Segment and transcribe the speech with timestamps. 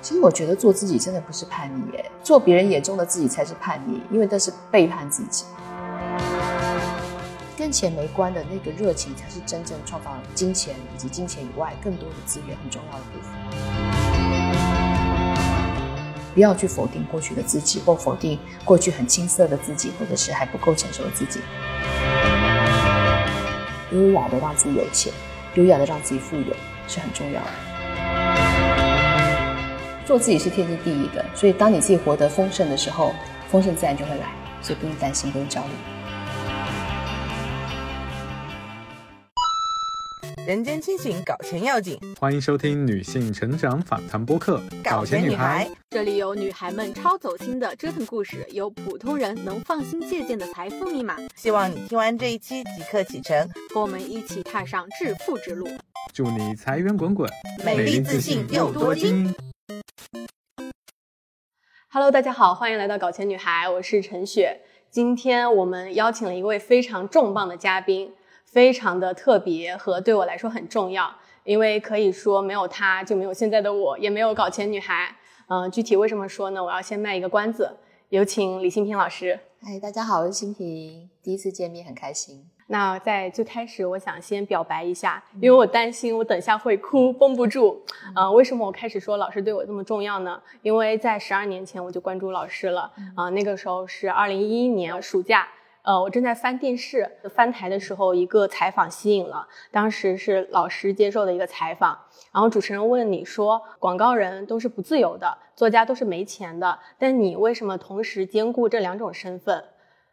[0.00, 5.44] 其实我觉得做自己真的不是叛逆，哎，做别人眼中的自己才是叛逆，因为那是背叛自己。
[7.56, 13.32] 跟钱没关的那个热情，才是真正创造金钱以及金钱以外更多的资源很重要的部分。
[16.34, 21.40] 不要去否定过去的自己，或否定过去很青涩的自己，或者是还不够成熟的自己。
[23.92, 25.12] 优雅的让自己有钱，
[25.54, 26.54] 优雅的让自己富有，
[26.88, 27.48] 是很重要的。
[30.04, 33.14] 做自己是天经地义的，所以当你自己活得丰盛的时候，
[33.48, 34.26] 丰盛自然就会来，
[34.60, 36.01] 所以不用担心，不用焦虑。
[40.44, 41.96] 人间清醒，搞钱要紧。
[42.18, 51.16] 欢迎收听女性成长访谈播客《搞钱女孩》，这里有女孩们超走心的折腾故事，有普通人能放心借鉴的财富密码。
[51.36, 55.68] 希望你听完这一期即刻启程，和我们一起踏上致富之路。
[56.12, 57.30] 祝你财源滚滚，
[57.64, 59.32] 美丽自信又多金。
[61.88, 64.62] Hello，大家好，欢迎来到搞钱女孩，我是陈雪。
[64.90, 68.12] 今天我们邀请了一位非常重磅的嘉宾。
[68.52, 71.10] 非常的特别和对我来说很重要，
[71.42, 75.16] 因为可以说没有他就没有现在的我，也没有搞钱女孩。
[75.48, 76.62] 嗯、呃，具体为什么说呢？
[76.62, 77.78] 我要先卖一个关子，
[78.10, 79.40] 有请李新平老师。
[79.62, 82.44] 嗨，大家好，我是新平，第一次见面很开心。
[82.66, 87.82] 那在最开始，我想先表白一下，因为我担心我等下会哭绷不住。
[88.14, 90.38] 啊、呃，为什么我开始说老师对我这么重要呢？
[90.60, 92.82] 因为在十二年前我就关注老师了。
[93.16, 95.48] 啊、呃，那个时候是二零一一年暑假。
[95.82, 99.48] 呃，我正在翻电视，翻台的时候，一个采访吸引了。
[99.72, 101.98] 当时是老师接受的一个采访，
[102.32, 109.64] 然后主持人问你说：“广告人都是不自由的，作家都是没钱的，但你为什么同时兼顾这两种身份？”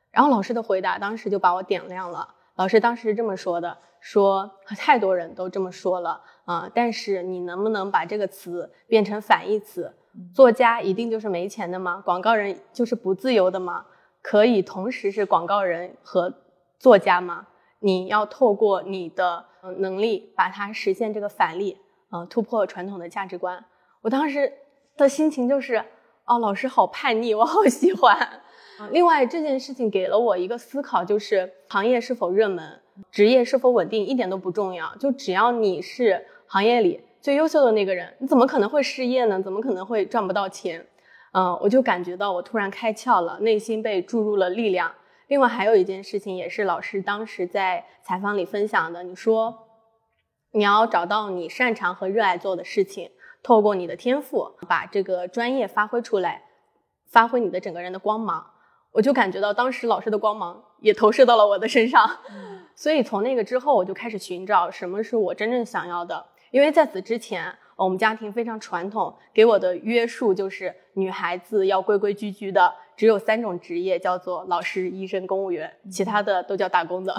[0.09, 2.27] 然后老师的回答当时就把我点亮了。
[2.55, 9.93] 老师当时是这么说的：“说太多人都这么说了啊、但是你能不能把这个词变成反义词？
[10.33, 12.01] 作家一定就是没钱的吗？
[12.03, 13.85] 广告人就是不自由的吗？”
[14.21, 16.33] 可以同时是广告人和
[16.77, 17.47] 作家吗？
[17.79, 19.45] 你要透过你的
[19.77, 21.77] 能力把它实现这个反例，
[22.11, 23.63] 呃，突破传统的价值观。
[24.01, 24.51] 我当时
[24.97, 25.83] 的心情就是，
[26.25, 28.41] 哦，老师好叛逆， 我好喜欢。
[28.91, 32.79] 另外，这件事情给了我一个思考，就是行业是否热门，
[33.11, 34.93] 职业是否稳定，一点都不重要。
[34.95, 39.41] 就只要你是行业里最优秀的那个人，你怎么可能会失业呢？
[39.41, 40.85] 怎么可能会赚不到钱？
[41.31, 44.91] 嗯，我就感觉到我突然开窍了，内心被注入了力量。
[45.27, 49.03] 另外还有一件事情，也是老师当时在采访里分享的。
[49.03, 49.67] 你说，
[50.51, 53.11] 你要找到你擅长和热爱做的事情，
[53.43, 56.41] 透过你的天赋，把这个专业发挥出来，
[57.11, 58.43] 发挥你的整个人的光芒。
[58.91, 62.09] 我就感觉到当时老师的光芒也投射到了我的身上，
[62.75, 66.25] 所以从那个之后，我就开始寻找什么是我真正想要的。
[66.49, 77.15] 因为在此之前，我们家庭非常传统，给我的约束就是女孩子要规规矩矩的，只有三种职业，叫做老师、医生、公务员，其他的都叫打工的，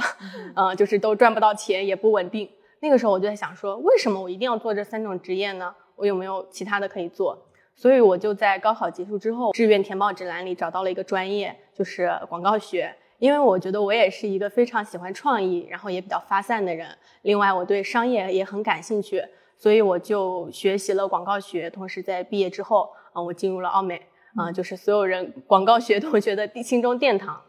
[0.54, 2.48] 嗯、 呃，就是都赚不到钱，也不稳定。
[2.80, 5.74] 那个时候我就在想说，为什么我一定要做这三种职业呢？
[5.96, 7.38] 我有没有其他的可以做？
[7.74, 12.94] 所以我就在高考结束之后，志愿填报指南里找到了一个专业，就是广告学。
[13.19, 16.88] 因为我觉得我也是一个非常喜欢创意，然后也比较发散的人。
[17.22, 19.22] 另外，我对商业也很感兴趣。
[19.58, 24.00] 所以我就学习了广告学，同时在毕业之后，嗯，我进入了奥美，
[24.37, 27.41] 啊，就是所有人广告学同学的心中殿堂。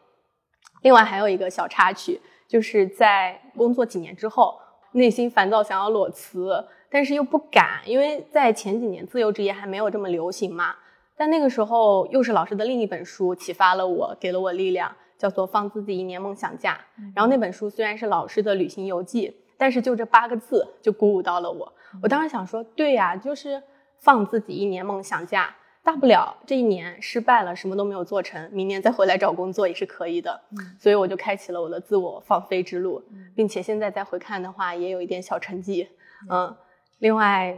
[0.82, 4.58] 另外还有一个小插曲，就是在工作几年之后，
[4.94, 10.76] 内心烦躁，想要裸辞，但是又不敢，因为在前几年自由职业还没有这么流行嘛。
[11.16, 16.80] 但那个时候又是老师的另一本书启发了我，给了我力量，叫做《放自己一年梦想假》。
[17.16, 21.72] 然后那本书虽然是老师的旅行游记，但是就这八个字就鼓舞到了我。
[22.02, 23.62] 我当时想说，对呀，就是
[24.02, 30.42] 放自己一年梦想假，大不了这一年失败了，什么都没有做成，明年再回来找工作也是可以的。
[30.58, 33.04] 嗯、所以我就开启了我的自我放飞之路，
[33.36, 35.88] 并且现在再回看的话，也有一点小成绩。
[36.30, 36.56] 嗯，
[36.98, 37.56] 另外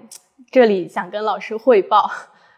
[0.51, 2.11] 这里想跟老师汇报，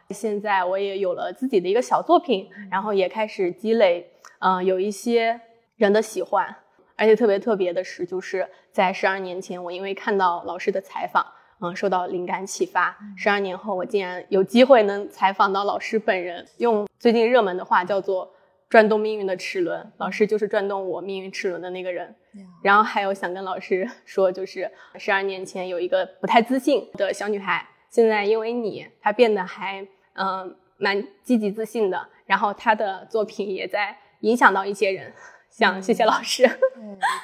[0.09, 5.39] 现在我也有了自己的一个小作品，然后也开始积累，嗯、呃，有一些
[5.77, 6.55] 人的喜欢，
[6.95, 11.23] 而且特别特别的是，就是在十二年前，我因为看到老师的采访。
[11.61, 12.97] 嗯，受到灵感启发。
[13.15, 18.29] 十二年后，我竟然有机会能采访到老师本人，用最近热门的话叫做
[18.69, 19.89] “转动命运的齿轮”。
[19.97, 22.13] 老师就是转动我命运齿轮的那个人。
[22.61, 29.81] 然后还有想跟老师 说，就是十二年前有一个不太自信的小女孩，现在因为你，她变得还
[30.13, 32.07] 嗯、呃、蛮积极自信的。
[32.25, 35.13] 然后她的作品也在影响到一些人。
[35.49, 36.45] 想谢谢老师。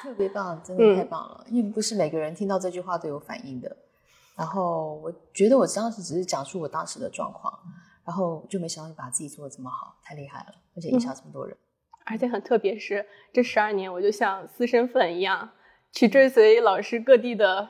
[0.02, 1.44] 特别棒，真的 太棒了。
[1.50, 3.76] 因为不是每个人听到这句话都有反应的。
[4.42, 7.56] 然后我觉得我当时只是讲述我当时的状况，
[8.04, 11.56] 然后就没想到你把自己做的这么好，太厉害了，而且影响这么多人。
[12.04, 15.48] 而且很特别是这十二年，我就像私生粉一样
[15.92, 17.68] 去追随老师各地的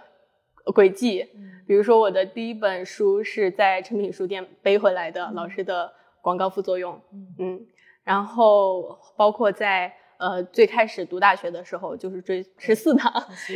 [0.75, 1.29] 轨迹。
[1.67, 5.93] 比如说我的第一本书是在诚品书店背回来的，老师的
[6.23, 6.99] 广告副作用。
[7.39, 7.61] 嗯，
[8.03, 13.13] 然后包括在呃最开始读大学的时候，就是追十四堂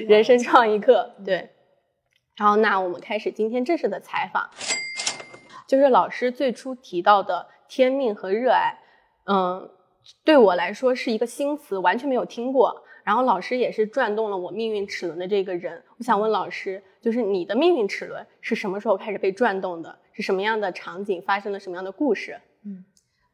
[0.07, 1.11] 人生创意课。
[1.25, 1.51] 对。
[2.37, 4.47] 然后，那我们开始今天正式的采访，
[5.67, 8.79] 就是老师最初提到的天命和热爱，
[9.25, 9.71] 嗯，
[10.23, 12.83] 对我来说是一个新词，完全没有听过。
[13.05, 15.83] 然后老师也是转动了我命运齿轮的这个人。
[15.97, 19.99] 我想问老师，就是你的命运齿轮是什么时候开始被转动的？
[20.13, 22.39] 是什么样的场景发生了什么样的故事？
[22.67, 22.85] 嗯，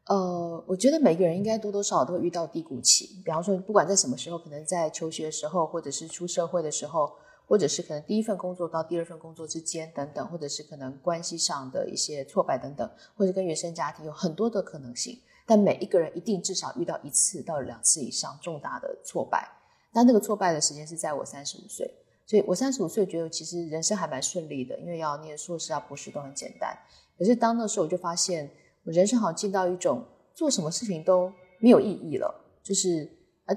[0.07, 7.11] 呃，我觉得每个人应该多多少少都会遇到低谷期，比方说不管在什么时候，可能在求学时候，或者是出社会的时候。
[7.47, 15.19] 或者是可能第一份工作到第二份工作之间等等，或者是可能关系上的一些挫败等等，或者跟原生家庭有很多的可能性。
[15.45, 19.45] 但每一个人一定至少遇到一次到两次以上重大的挫败。
[19.91, 21.85] 但那个挫败的时间是在我三十五岁，
[22.25, 26.75] 所以我三十五岁觉得其实人生还蛮顺利的，因为要念硕士啊、博士都很简单。
[27.19, 28.49] 可是当那时候我就发现，
[28.85, 30.03] 我人生好像进到一种
[30.33, 33.07] 做什么事情都没有意义了，就是
[33.45, 33.55] 呃，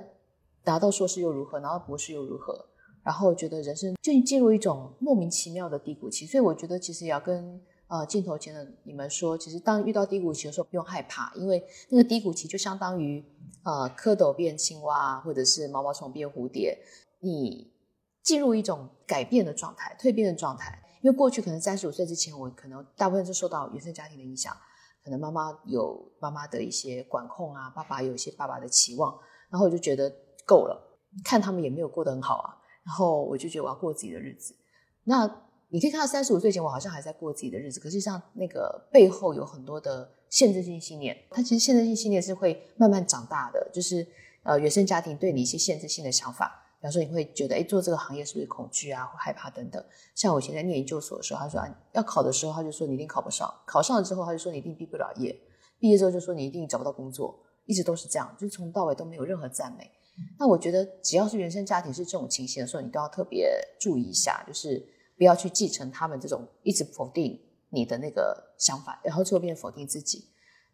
[0.64, 2.66] 拿到硕士又如何，拿到博士又如何？
[3.06, 13.24] 然后觉得人生就进入一种莫名其妙的低谷期，所以我觉得其实也要跟呃镜头前的你们说，其实当遇到低谷期的时候不用害怕，因为那个低谷期就相当于
[13.62, 16.76] 呃蝌蚪变青蛙，或者是毛毛虫变蝴蝶，
[17.20, 17.72] 你
[18.24, 20.82] 进入一种改变的状态、蜕变的状态。
[21.00, 24.52] 因为过去可能三十五岁之前，我可能大部分是受到原生家庭的影响，
[25.04, 29.16] 可能妈妈有妈妈的一些管控啊，爸爸有一些爸爸的期望，
[29.48, 30.12] 然后我就觉得
[30.44, 32.58] 够了，看他们也没有过得很好啊。
[32.86, 34.54] 然后我就觉得我要过自己的日子。
[35.02, 43.68] 那你可以看到三十五岁前我好像还在过自己的日子，可是像那个背后有很多的限制性信念，它其实限制性信念是会慢慢长大的。
[43.72, 44.06] 就是
[44.44, 49.84] 呃原生家庭对你一些限制性的想法，比方说你会觉得哎做这个行业是不是恐惧啊或害怕等等。
[50.14, 55.36] 像我以前在念研究所的时候，他说啊要考的时候他就说你一定考不上，考上了之后他就说你一定毕不了业，
[55.80, 59.90] 毕业之后就说你一定找不到工作，一直都是这样，就从到尾都没有任何赞美。
[60.38, 63.48] 那我觉得，只要是原生家庭是这种情形的时候，你都要特别
[63.78, 64.86] 注意一下，就是
[65.16, 67.38] 不要去继承他们这种一直否定
[67.70, 70.24] 你的那个想法，然后最后变否定自己。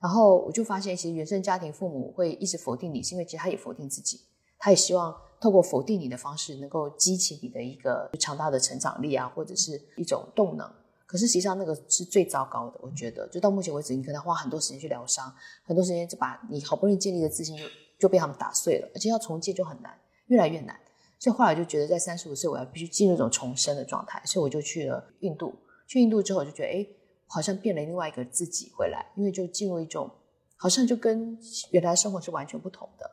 [0.00, 4.21] 然后我就发现，其实原生家庭父母会一直否定你，是因为其实他也否定自己，
[4.59, 10.69] 他也希望透过否定你的方式，能够激起你的一个强大的成长力啊，或者是一种动能。
[11.06, 17.56] 可是实际上那个是最糟糕的，我觉得，就到目前为止，你可能花很多时间去疗伤，很多时间就把你好不容易建立的自信
[18.03, 18.13] 就。
[18.13, 20.79] 被他们打碎了，而且要重建就很难，越来越难。
[21.19, 25.55] 所以后来就觉得，在三十五岁我要必须进入一种重生的状态，所以我就去了印度。
[25.87, 26.87] 去印度之后，我就觉得，哎，
[27.27, 30.11] 好像变了另外一个自己回来，因为就进入一种
[30.57, 31.39] 好像就跟
[31.71, 33.11] 原来生活是完全不同的。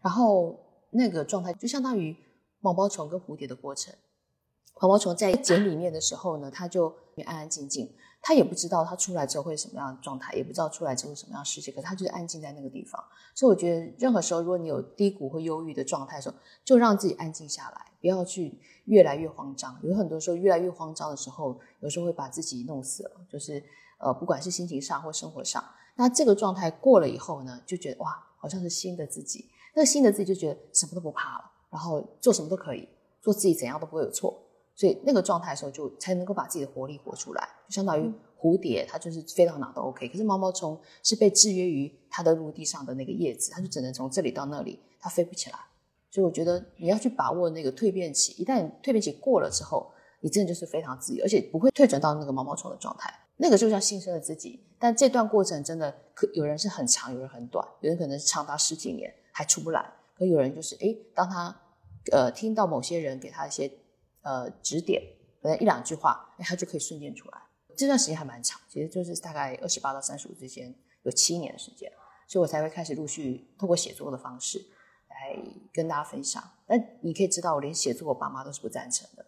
[0.00, 0.58] 然后
[0.88, 2.16] 那个状态就相当于
[2.60, 3.92] 毛毛虫跟蝴蝶的过程。
[4.80, 6.94] 毛毛虫在茧里面的时候呢，它就
[7.26, 7.92] 安安静静。
[8.20, 13.02] 他也不知道他出来之后会什么样的状态，也不知道出来之后什么样的世界，可他就是安静在那个地方。
[13.34, 16.34] 所以我觉得，任何时候如果你有低谷或忧郁的状态的时候，
[16.64, 19.78] 就让自己安静下来，不要去越来越慌张。
[19.82, 23.10] 有很多时候越来越慌张的时候，有时候会把自己弄死了。
[23.30, 23.62] 就是
[23.98, 25.64] 呃，不管是心情上或生活上，
[25.96, 29.48] 那这个状态过了以后呢，就觉得哇，好像是新的自己。
[29.74, 32.88] 那新的自己就觉得什么都不怕了，然后做什么都可以，
[33.22, 34.36] 做自己怎样都不会有错。
[34.78, 40.08] 所以那个状态的时候，就才能够把自己的活力活出来，就相当于蝴蝶，它就是飞到哪都 OK。
[40.08, 45.58] 可是毛毛虫是被制约于它的陆地上的那个叶子，它就只能从这里到那里，它飞不起来。
[46.12, 53.12] 所以我觉得你要去把握那个蜕变期，一旦蜕变期过了之后，你真的就是非常自由，而且不会退转到那个毛毛虫的状态。
[53.38, 61.60] 那个就像新生的自己，但这段过程真的可有人是很长，有人很短，有人可能是长达十几年还出不来，可有人就是哎，当他
[62.12, 63.68] 呃听到某些人给他一些。
[64.28, 65.02] 呃，指点
[65.40, 67.38] 可能一两句话，哎，他就可以瞬间出来。
[67.74, 71.90] 这段时间还蛮长，其实就是大概二十八到三十五之间，有七年的时间，
[72.26, 74.58] 所以我才会开始陆续通过写作的方式
[75.08, 75.42] 来
[75.72, 76.42] 跟大家分享。
[76.66, 79.24] 但你可以知道，我连写作，我爸妈都是不赞成的。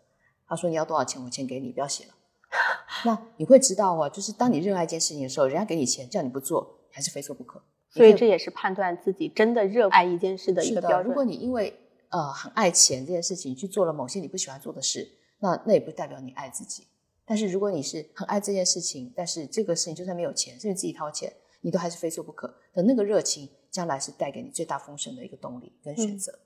[0.46, 2.14] 他说：“你要多少钱，我钱给你，不要写了。
[3.06, 7.62] ”那你会知道啊，就是当你热爱一件事情的时候，人家给你钱，叫你不做，还是非做不可。
[7.88, 11.06] 所以这也是判断自己真的热爱一件事的一个标准。
[11.06, 11.79] 如果你因为
[12.10, 16.86] 呃，很爱钱这件事情，去做了某些你不喜欢做的事，那那也不代表你爱自己。
[17.24, 26.36] 但是如果你是很爱这件事情，但是这个事情就算没有钱，甚至自己掏钱，你都还是非做不可的那个热情，将来是带给你最大丰盛的一个动力跟选择。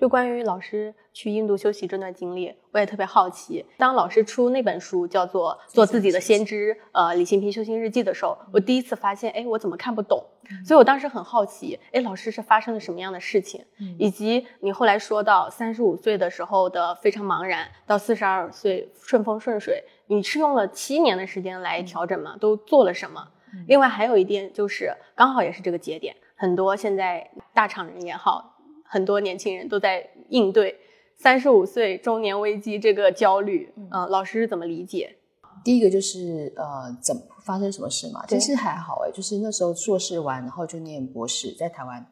[0.00, 3.66] 就关于老师去印度修习这段经历，我也特别好奇。
[3.76, 10.24] 当老师出那本书叫做《做自己的先知》，呃，李新平修行日记的时候，我第一次发现，哎，我怎么看不懂？
[10.64, 13.62] 所以我当时很好奇，哎，老师是发生了什么样的事情？
[13.98, 22.38] 以及你后来说到三十五岁的时候的非常茫然，到四十二岁顺风顺水，你是用了七年的时间来调整吗？
[22.40, 23.28] 都做了什么？
[23.68, 28.56] 另外还有一点就是，刚好也是这个节点，很多现在大厂人也好。
[28.92, 30.76] 很多年轻人都在应对
[31.16, 35.16] 三十五岁中年危机这个焦虑，呃，老师是怎么理解？
[35.62, 38.26] 第一个就是呃，怎么发生什么事嘛？
[38.26, 42.04] 其实还好哎，就是那时候硕士完，然后就念博士在台湾，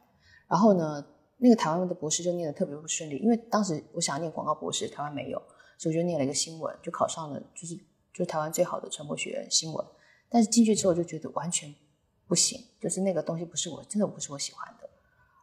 [0.47, 1.04] 然后呢，
[1.38, 5.42] 那个台湾的博士就念的特别不顺利，因为当时我想要念广告博士，台湾没有，
[5.78, 7.76] 所以我就念了一个新闻，就考上了，就是
[8.14, 9.85] 就台湾最好的传播学院新闻，
[10.28, 11.75] 但是进去之后就觉得完全
[12.28, 14.88] 不行，就是那个东西不是我，真的不是我喜欢的。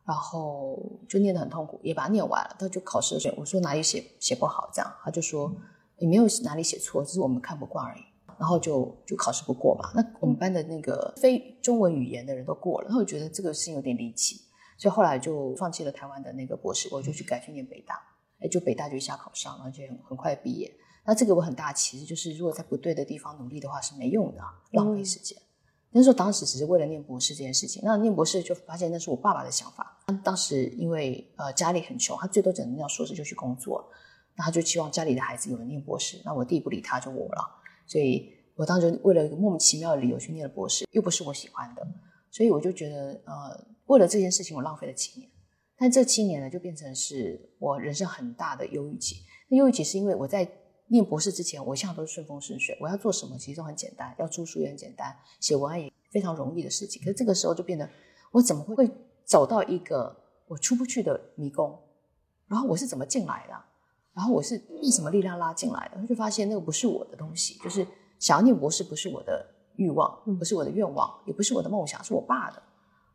[0.05, 0.77] 然后
[1.09, 2.55] 就念得很痛苦，也把它念完了。
[2.59, 5.51] 他就考试的时候，我说哪里写写不好，这样他就说
[5.97, 8.01] 你没有哪里写错，只是我们看不惯而已。
[8.37, 9.89] 然后就就考试不过嘛。
[9.95, 14.41] 那我们班的那个非中文语言的人都过了，然后我觉得这个事情有点离奇，
[14.77, 17.97] 所以后来就放弃了台湾的那个博士，我就去改去念北大。
[18.41, 20.69] 哎，就北大就一下考上，而且很快毕业。
[21.05, 25.37] 那这个我很大其实就是如果在不对的地方努力的话是没用的，浪费时间。
[25.97, 29.97] 那时候当时只是为了念博士这件事情，那念博士就发现那是我爸爸的想法。
[30.21, 33.89] 当时因为呃家里很穷，他最多只能念硕士就去工作，
[34.35, 36.21] 那他就期望家里的孩子有人念博士。
[36.25, 37.49] 那我弟不理他，就我了。
[37.87, 41.87] 所以我当时为了一个莫名其妙的理由去念了博士，又不是我喜欢的，
[42.29, 45.31] 所以我就觉得呃为了这件事情我浪费了七年。
[45.77, 49.23] 但这七年呢，就变成是我人生很大的忧郁期。
[49.47, 50.45] 那忧郁期是因为我在。
[50.87, 52.77] 念博士之前，我一向都是顺风顺水。
[52.79, 54.15] 我要做什么，其实都很简单。
[54.19, 57.01] 要出书也很简单，写文案也非常容易的事情。
[57.01, 57.89] 可是这个时候就变得，
[58.31, 58.91] 我怎么会会
[59.23, 60.15] 走到一个
[60.47, 61.79] 我出不去的迷宫？
[62.47, 63.53] 然后我是怎么进来的？
[64.13, 65.99] 然后我是被什么力量拉进来的？
[65.99, 67.85] 我就发现那个不是我的东西，就是
[68.19, 69.43] 想要念博士不是我的
[69.77, 72.61] 欲望，不是我的愿望，也不是我的梦想，是我爸的。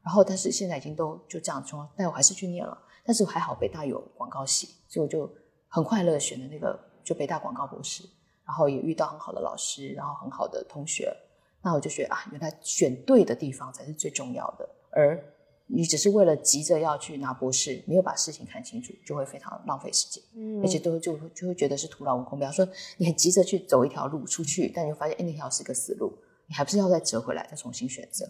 [0.02, 2.76] 然后但是现在已经都就这样说，但我还是去念了。
[3.04, 5.32] 但是还好北大有广告系，所以我就
[5.68, 6.89] 很快乐选了那个。
[7.04, 8.04] 就北大广告博士，
[8.44, 11.14] 然后也遇到很好的老师，然后很好的同学，
[11.62, 14.68] 那我就觉得啊，原来选对的地方才是最重要的。
[14.90, 15.22] 而
[15.66, 22.38] 你只是为了急着要去拿博士，没有把事情看清楚，就会非常浪费时间，嗯，而且都就就会觉得是徒劳无功。
[22.38, 22.66] 比方说，
[22.96, 26.12] 你很急着去走一条路出去，但你发现哎，那条是个死路，
[26.48, 28.24] 你还不是要再折回来，再重新选择。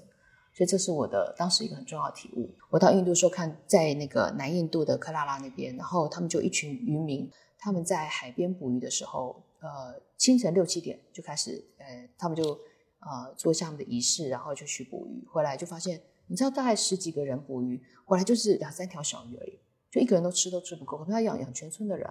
[0.53, 2.51] 所以这是我的当时一个很重要的体悟。
[2.69, 7.31] 我到印度时候看，在那个南印度的克拉拉那边，然后他们就一群渔民。
[7.61, 12.59] 他们在海边捕鱼的时候，呃，清晨六七点就开始，呃，他们就
[13.01, 15.25] 呃做项目的仪式，然后就去捕鱼。
[15.29, 22.11] 回来就发现，你知道，大概十几个人捕鱼，回来就是两三条小鱼而已，就一个人都吃都吃不够，可能要养养全村的人。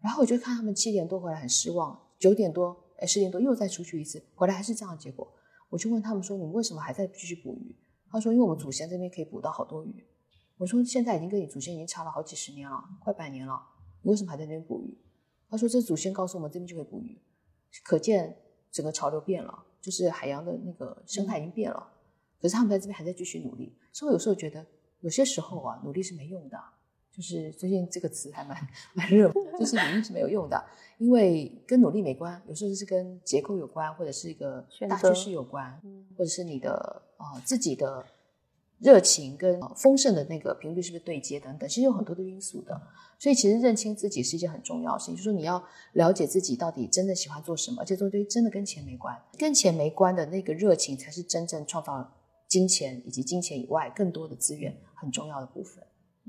[0.00, 5.32] 然后我就看他们七点多回来很失望，九点多，哎，十点多又再出去一次，回来还是这样的结果。
[5.70, 7.74] 我就问他们说：“你们为什么还在继续捕鱼？”
[8.10, 10.04] 他说：“因为我们祖先这边可以捕到好多鱼。”
[10.58, 13.58] 我说：“现在已经跟你祖先已经差了好几十年了，快百年了。”
[14.02, 14.98] 你为什么还在那边捕鱼？
[15.48, 17.20] 他说：“这祖先告诉我们，这边就可以捕鱼。”
[17.84, 18.36] 可见
[18.70, 21.88] 整个潮流变了，就是海洋的那个生态已经变了。
[22.40, 23.76] 可是他们在这边还在继续努力。
[23.92, 24.66] 所以我有时候觉得，
[25.00, 26.58] 有些时候啊，努力是没用的。
[27.12, 28.56] 就是最近这个词还蛮
[28.94, 30.64] 蛮热，就是努力是没有用的，
[30.96, 32.42] 因为跟努力没关。
[32.48, 35.78] 有时候是跟结构有关，或者是一个大趋势有关，
[36.16, 38.04] 或者是你的啊自己的。
[38.78, 42.82] 热情跟丰盛的那个频率是不是对接等等，其实有很多的因素的。
[43.22, 45.62] 所以其实认清自己是一件很重要的事情，就是说你要
[45.92, 52.04] 了解自己到底真的喜欢做什么，而且做对真的跟钱没关，跟钱没关的那个热情才是真正创造
[52.48, 55.84] 金钱以及金钱以外更多的资源很重要的部分。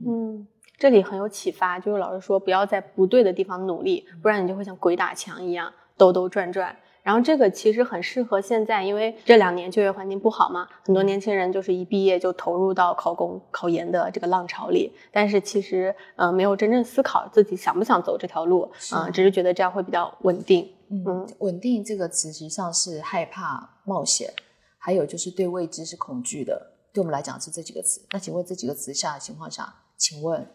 [0.05, 0.45] 嗯，
[0.77, 6.77] 这里很有启发，就是老师说不要在不对的地方努力，不然你就会像鬼打墙一样兜兜转转。
[7.03, 20.73] 然后这个其实很适合现在，因为这两年就业环境不好嘛，很多年轻人就是一毕业就投入到考公、考研的这个浪潮里，但是其实呃没有真正思考自己想不想走这条路，啊，只是觉得这样会比较稳定。
[20.89, 24.31] 嗯，稳定这个词实际上是害怕冒险，
[24.77, 26.71] 还有就是对未知是恐惧的。
[26.93, 27.99] 对我们来讲是这几个词。
[28.11, 30.47] 那请问这几个词下的情况下，请问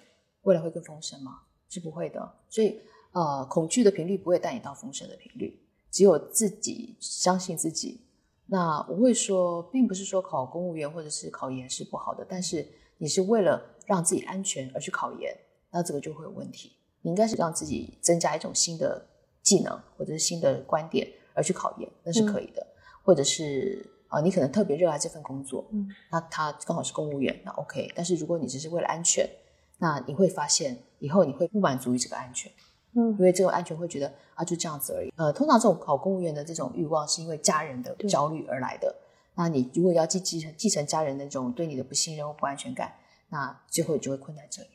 [0.43, 1.41] 未来会更丰盛吗？
[1.69, 2.33] 是不会的。
[2.49, 2.81] 所以
[3.13, 5.61] 呃，恐惧的频率不会带你到丰盛的频率。
[5.91, 8.01] 只有自己相信自己，
[8.47, 12.67] 那我会说，并不是说考公务员或者是考研是不好的，但是
[12.99, 15.37] 你是为了让自己安全而去考研，
[15.71, 16.73] 那这个就会有问题。
[17.03, 19.07] 你应该是让自己增加一种新的
[19.43, 22.67] 技能或者是新的观点而去考研，那是可以的。
[23.03, 27.93] 或者是啊、你可能特别热爱这份工作，嗯，那他刚好是公务员，那 OK。
[27.95, 29.29] 但是如果你只是为了安全，
[29.77, 32.51] 那你会发现以后你会不满足于这个安全，
[32.99, 35.13] 嗯因为这种安全会觉得啊就这样子而已。
[35.17, 38.95] 呃，通常这种考公务员的这种欲望是因为家人的焦虑而来的。
[39.35, 42.93] 那你如果要继继承继承家人的那种对你的不信任或不安全感，
[43.29, 44.69] 那最后你就会困在这里。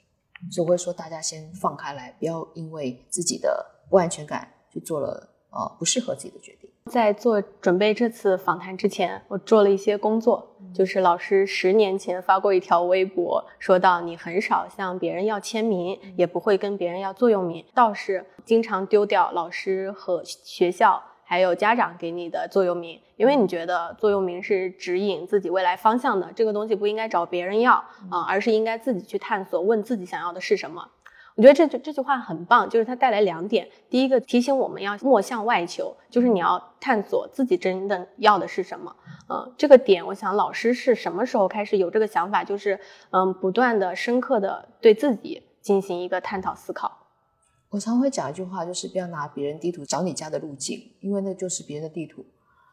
[0.52, 6.70] 所以我会说，大家先放开来，不要因为自己的不安全感就做了呃不适合自己的决定。
[6.92, 27.74] 在做准备这次访谈之前，我做了一些工作，就是老师十年前发过一条微博，说到你很少向别人要签名，也不会跟别人要座右铭，倒是经常丢掉老师和学校还有家长给你的座右铭，因为你觉得座右铭是指引自己未来方向的，这个东西不应该找别人要
[28.12, 30.90] 啊、而是应该自己去探索，问自己想要的是什麼。
[31.36, 33.68] 我覺得這句這句話很棒，就是它帶來兩點。
[33.90, 38.96] 第一個提醒我們要莫向外求，就是你要探索自己真的要的是什麼。
[39.30, 42.44] 嗯，這個點，我想老師是什麼時候開始有這個想法？
[42.44, 42.80] 就是
[43.12, 47.00] 嗯，不斷的、深刻的對自己進行一個探討思考。
[47.70, 52.24] 我常會講一句話，就是不要拿別人地圖找你家的路徑，因為那就是別人的地圖。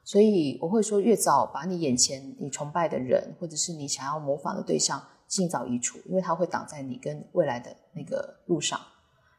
[0.05, 8.81] 所以我會說，越早把你眼前你崇拜的人，或者是你想要模仿的對象，盡早移除，因为它会挡在你跟未来的那个路上。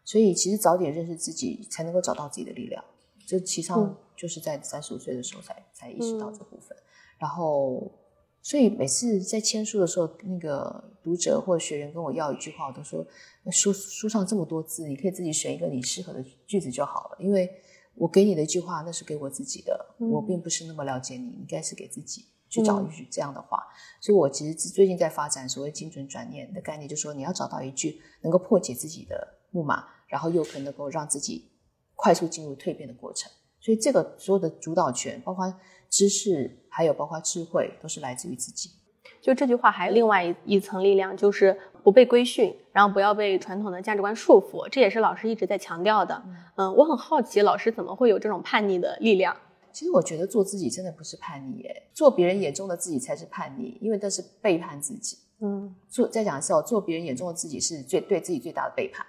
[0.06, 2.84] 所以其实早点认识自己，才能够找到自己的力量。
[3.28, 6.76] 就其实上就是在三十五岁的时候才才意识到这部分。
[7.18, 7.92] 然后，
[8.42, 13.06] 所以每次在签书的时候，那个读者或学员跟我要一句话，我都说
[13.52, 17.18] 书书上这么多字，你可以自己选一个你适合的句子就好了。
[17.20, 17.50] 因为
[17.94, 23.58] 我给你的一句话，那是给我自己的，我并不是那么了解你，应该是给自己去找一句这样的话。
[24.00, 31.50] 所以我其实最近在发展所谓精准转念的概念，就是说你要找到一句能够破解自己的木马，然后又可能够让自己
[31.96, 33.32] 快速进入蜕变的过程。
[33.60, 35.52] 所以这个所有的主导权，包括
[35.90, 38.72] 知识，还有包括智慧，都是来自于自己。
[39.22, 46.20] 就这句话，还有另外一一层力量，就是不被规训，然后不要被传统的价值观束缚，这也是老师一直在强调的。
[46.56, 49.38] 嗯，我很好奇，老师怎么会有这种叛逆的力量？
[49.74, 55.18] 其实我觉得做自己真的不是叛逆，哎，做别人眼中的自己才是叛逆，因为那是背叛自己。
[55.40, 59.06] 嗯，做再讲一次哦，做别人眼中的自己是最对自己最大的背叛，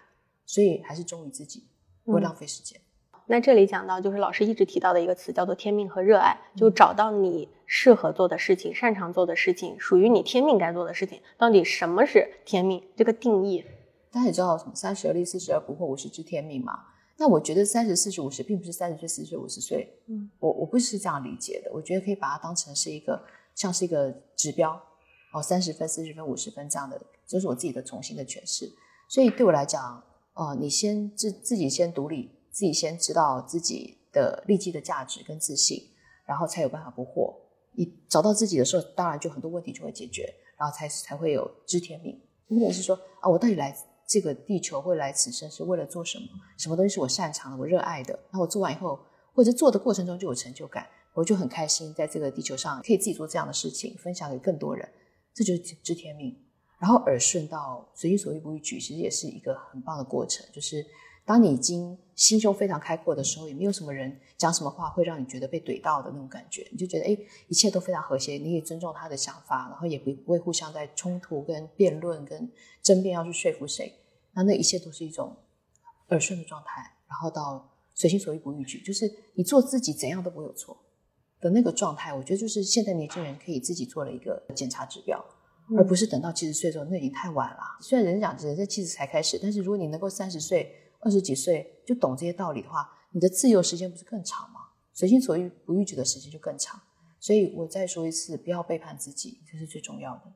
[0.47, 1.65] 所以还是忠于自己，
[2.05, 2.81] 不会浪费时间。
[3.27, 11.21] 那这里讲到，就是老师一直提到的一个词，叫做天命和热爱，就找到你适合做的事情、擅长做的事情、属于你天命该做的事情。
[11.39, 12.83] 到底什么是天命？
[12.97, 13.65] 这个定义，
[14.11, 16.81] 大家也知道什么三十而立，四十而不惑，五十知天命嘛？
[17.23, 19.97] 那我觉得三十、四十、五十，并不是三十岁、四十岁、五十岁。
[20.09, 21.71] 嗯，我我不是这样理解的。
[21.73, 24.73] 我觉得可以把它当成是一个，像是一个指标
[25.33, 28.69] 哦，三十分、四十分、五十分这样的，这是我自己的重新的诠释。
[29.09, 30.03] 所以对我来讲，
[30.35, 32.33] 哦，你先自自己先独立。
[32.51, 35.89] 自己先知道自己的利基的价值跟自信，
[36.27, 37.35] 然后才有办法不惑。
[37.75, 42.21] 你找到自己的时候，当然就很多问题就会解决，然后才才会有知天命。
[42.51, 43.75] 或者是说啊，我到底來
[44.13, 46.27] 这个地球，会来此生是为了做什么？
[46.59, 48.19] 什么东西是我擅长的，我热爱的？
[48.31, 49.01] 那我做完以后，
[49.33, 54.87] 或者做的过程中就有成就感，我就很开心，在这个地球上可以自己做这样的事情，分享给更多人，
[55.33, 56.37] 这就是知天命。
[56.79, 60.85] 然后耳顺到随心所欲不逾矩，其实也是一个很棒的过程，就是。
[61.25, 72.51] 当你已经心胸非常开阔的时候，也没有什么人讲什么话会让你觉得被怼到的那种感觉，你就觉得哎，一切都非常和谐，你可以尊重他的想法，然后也不不會互相在冲突、跟辩论、跟
[72.83, 73.95] 争辩要去说服谁，
[74.35, 75.37] 那那一切都是一种
[76.09, 80.77] 耳顺的状态，然后到随心所欲不逾矩，就是你做自己怎样都不会有错
[81.41, 82.13] 的那个状态。
[82.13, 85.25] 我觉得就是现在年轻人可以自己做了一个检查指标，
[85.77, 87.61] 而不是等到七十岁的时候，那已经太晚了。
[87.81, 90.79] 虽然人讲人在七十才开始，但是如果你能够三十岁。
[91.05, 94.61] 二十几岁就懂这些道理的话，你的自由时间不是更长吗？
[94.93, 96.81] 随心所欲不逾矩的时间就更长。
[97.19, 100.33] 所以我再说一次，不要背叛自己，这是最重要的。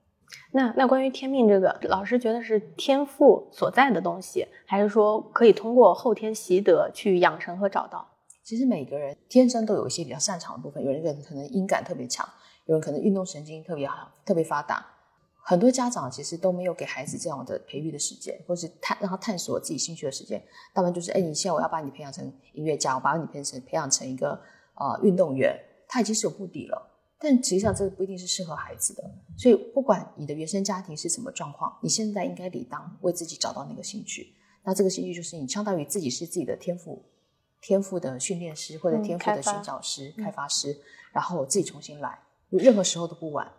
[0.53, 8.07] 那那关于天命这个，老师觉得是天赋所在的东西，还是说可以通过后天习得去养成和找到？
[8.43, 12.27] 其实每个人天生都有一些比较擅长的部分，有人可能音感特别强，
[12.67, 14.85] 有人可能运动神经特别好，特别发达。
[15.43, 20.43] 很多家长其实都没有给孩子这样的培育的时间，或是探让他探索自己兴趣的时间。
[20.73, 24.41] 大部分就是，哎，你现在我要把你培养成音乐家，我把你培養成培养成一个
[24.75, 26.96] 呃运动员，他已经是有目的了。
[27.19, 29.03] 但实际上這個不一定是适合孩子的。
[29.37, 34.35] 所以不管你的原生家庭是什么状况，你现在应该理当为自己找到那个兴趣。
[34.65, 37.05] 那这个兴趣就是你相当于自己是自己的天赋，
[37.61, 40.77] 天赋的训练师或者天赋的寻找师、嗯、開發師，
[41.13, 42.19] 然後自己重新来，
[42.51, 43.51] 任何时候都不晚。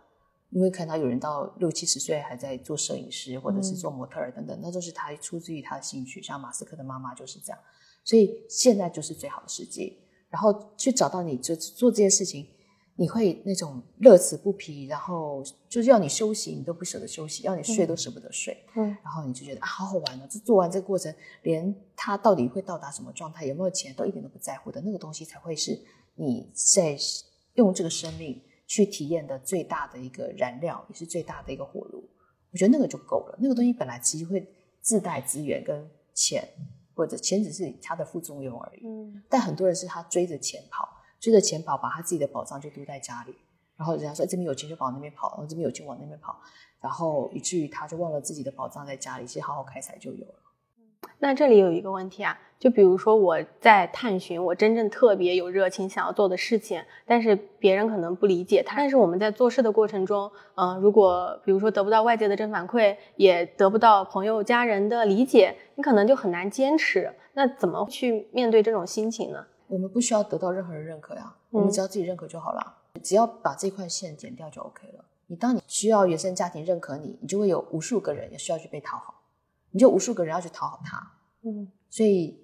[0.50, 6.22] 因为看到有人到六七十岁还在做摄影师或者是做模特儿等等，嗯、那都是他出自于他的兴趣。
[6.22, 7.58] 像马斯克的妈妈就是这样，
[8.02, 9.98] 所以现在就是最好的时机。
[10.30, 12.46] 然后去找到你就做这件事情，
[13.00, 18.56] 你会那种乐此不疲，然后就是要你休息，你都不舍得休息；要你睡都舍不得睡。
[18.74, 20.26] 嗯然后你就觉得啊，好好玩哦！
[20.28, 25.80] 这做完这个过程，连他到底会到达什么状态，有没有钱，都一点都不在乎的那个东西，才会是
[26.16, 26.98] 你在
[27.54, 32.02] 用这个生命去体验的最大的一个燃料，也是最大的一个火炉。
[32.50, 33.38] 我觉得那个就够了。
[33.40, 34.44] 那个东西本来其实会
[34.80, 36.42] 自带资源跟钱，
[36.94, 38.80] 或者钱只是它的副作用而已。
[38.84, 40.88] 嗯但很多人是他追着钱跑，
[41.20, 43.34] 追着钱跑，把他自己的宝藏就丢在家里，
[43.76, 46.38] 然后人家说、这边有钱就往那边跑，然后这边有钱往那边跑，
[46.80, 50.34] 然后以至于他就忘了自己的宝藏在家里，其实好好开采就有了。
[51.20, 58.76] 那这里有一个问题啊，就比如说我在探寻我真正特别有热情想要做的事情，但是别人可能不理解他。
[58.76, 67.12] 但是我们在做事的过程中，嗯、如果比如说得不到外界的正反馈，也得不到朋友家人的理解，你可能就很难坚持。
[67.32, 69.44] 那怎么去面对这种心情呢？
[69.68, 72.76] 我们不需要得到任何人认可呀，我们只要自己认可就好了。
[73.02, 75.04] 只要把这块线剪掉就 OK 了。
[75.26, 79.22] 你当你需要原生家庭认可你，你就会有无数个人也需要去被讨好，
[79.70, 81.12] 你就无数个人要去讨好他。
[81.42, 82.42] 嗯所以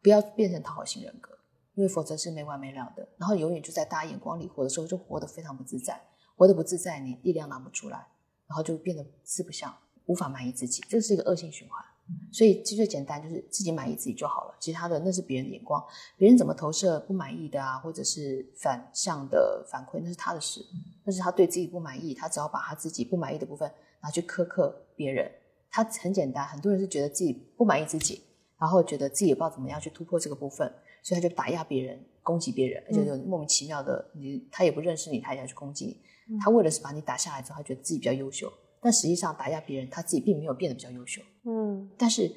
[0.00, 1.36] 不要变成讨好型人格，
[1.74, 3.08] 因为否则是没完没了的。
[3.16, 6.00] 然后永远就在大家眼光里活的时候，就活得非常不自在，
[6.36, 8.06] 活得不自在，你力量拿不出来，
[8.46, 9.74] 然后就变得四不像，
[10.06, 11.84] 无法满意自己，这是一个恶性循环。
[12.32, 15.82] 所以最最简单就是自己满意自己就好了，其他的那是别人的眼光，
[16.16, 20.64] 别人怎么投射不满意的啊，或者是反向的反馈，那是他的事，
[21.04, 23.70] 那是他对自己不满意，他只要把他自己不满意的部分
[24.02, 25.30] 拿去苛刻别人，
[25.70, 28.22] 他很简单，很多人是觉得自己不满意自己，
[28.58, 30.66] 然后觉得自己也不知道怎么样去突破这个部分，
[31.02, 36.38] 所以他就打压别人、攻击别人，而且就莫名其妙的，你他也不认识你，他也要去攻击你。
[36.38, 41.22] 他为了是把你打下来之后，他觉得自己比较优秀，但实际上打压别人，他自己并没有变得比较优秀。
[41.50, 42.30] 嗯但是，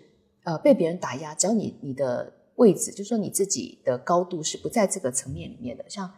[0.45, 6.09] 呃，被别人打压，只要你你的位置，就是说你自己的高度是不在这个层面里面的，像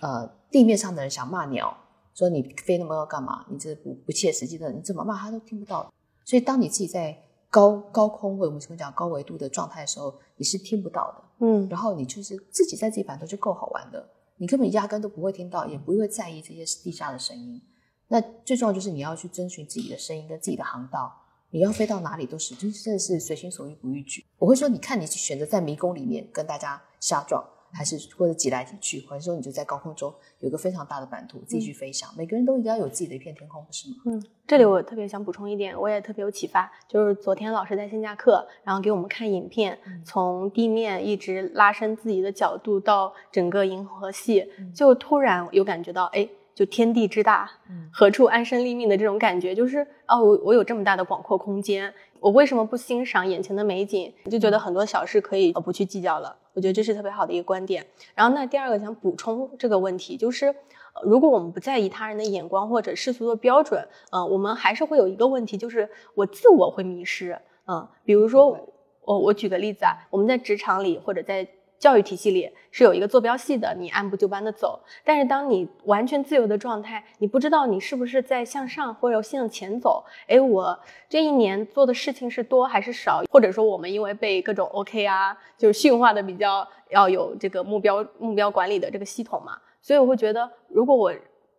[0.00, 1.76] 呃地面上的人想骂鸟，
[2.14, 3.46] 说你飞那么高干嘛？
[3.48, 5.92] 你这不不切实际的，你怎么骂他都听不到。
[6.24, 7.16] 所以，当你自己在
[7.48, 11.46] 高高空或者我们怎么讲高维度的状态的时候，你是听不到的。
[11.46, 17.60] 嗯然后你就是自己在自己版头就够好玩的，你根本压根都不会听到，也不会在意这些地下的声音。
[18.08, 21.12] 那最重要就是你要去遵循自己的声音跟自己的航道，
[21.54, 24.24] 你要飞到哪里都是，就是真的是随心所欲不逾矩。
[24.38, 32.08] 我会说，你看你选择在迷宫里面跟大家瞎撞，还是或者挤来挤去，或者说你就在高空中有一个非常大的版图自己去飞翔。
[32.16, 33.96] 每个人都应该有自己的一片天空，不是吗？
[34.06, 54.12] 嗯，这里我特别想补充一点，我也特别有启发，就是昨天老师在线下课，然后给我们看影片，从地面一直拉伸自己的角度到整个银河系，就突然有感觉到，哎，就天地之大，嗯何处安身立命的这种感觉，就是哦，我我有这么大的广阔空间，我为什么不欣赏眼前的美景？
[54.30, 56.36] 就觉得很多小事可以呃不去计较了。
[56.54, 57.86] 我觉得这是特别好的一个观点。
[58.14, 67.38] 然后那第二个想补充这个问题，就是呃如果我们不在意他人的眼光或者世俗的标准，呃，我们还是会有一个问题，就是我自我会迷失。
[67.66, 68.60] 嗯、比如说对
[69.04, 71.48] 我我举个例子啊，我们在职场里或者在
[71.82, 74.80] 教育体系里是有一个坐标系的，你按部就班的走。
[75.02, 80.04] 但是当你完全自由的状态，你不知道你是不是在向上或者向前走。
[80.28, 83.24] 哎，我这一年做的事情是多还是少？
[83.28, 91.12] 或者说我们因为被各种 OK 啊，就是驯化的比较要有这个目标目标管理的这个系统嘛，所以我会觉得，如果我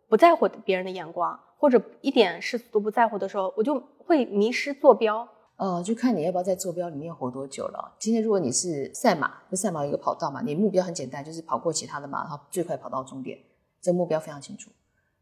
[0.07, 5.27] 不在乎别人的眼光，或者一点世俗都不在乎的时候，我就会迷失坐标。
[5.57, 7.95] 呃，就看你要不要在坐标里面活多久了。
[7.99, 13.37] 今天如果你是赛马，就赛马有一个跑道嘛，你目标很简单，就是跑过其他的马，然后最快跑到终点，
[13.81, 14.71] 这个目标非常清楚。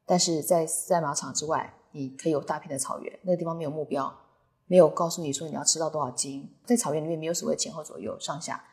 [0.06, 4.12] 但是在赛马场之外，你可以有大片的草原，那个地方没有目标，
[4.68, 8.64] 没有告诉你说你要吃到多少斤，在草原里面没有所谓前后左右上下。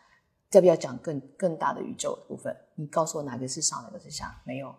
[0.53, 2.57] 要不要讲更更大的宇宙的部分？
[2.77, 4.41] 你告诉我哪个是上，哪个是下？
[4.47, 4.75] 没有，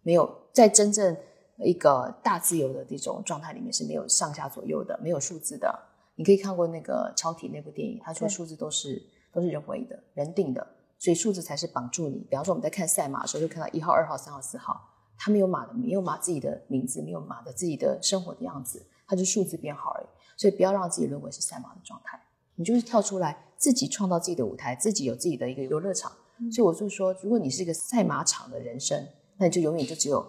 [0.00, 1.14] 没有，在真正
[1.58, 5.78] 一个大自由的这种状态里面是没有上下左右的，没有数字的。
[6.20, 9.02] 你可以看过那个《超体》那部电影，他说数字都是
[9.32, 10.66] 都是人为的、人定的，
[10.98, 12.18] 所以数字才是绑住你。
[12.28, 14.78] 比方说我们在看赛马的时候，就看到一号、二号、三号、四号，
[15.16, 20.06] 他没有马的，没有马自己的名字，没有马的自己的生活的样子，它就数字编号而已。
[20.36, 22.20] 所以不要让自己沦为是赛马的状态，
[22.54, 26.12] 你就是跳出来，自己创造自己的舞台，自己有自己的一个游乐场。
[26.52, 30.20] 所以我就说，如果你是一个赛马场的人生，那你就永远就只有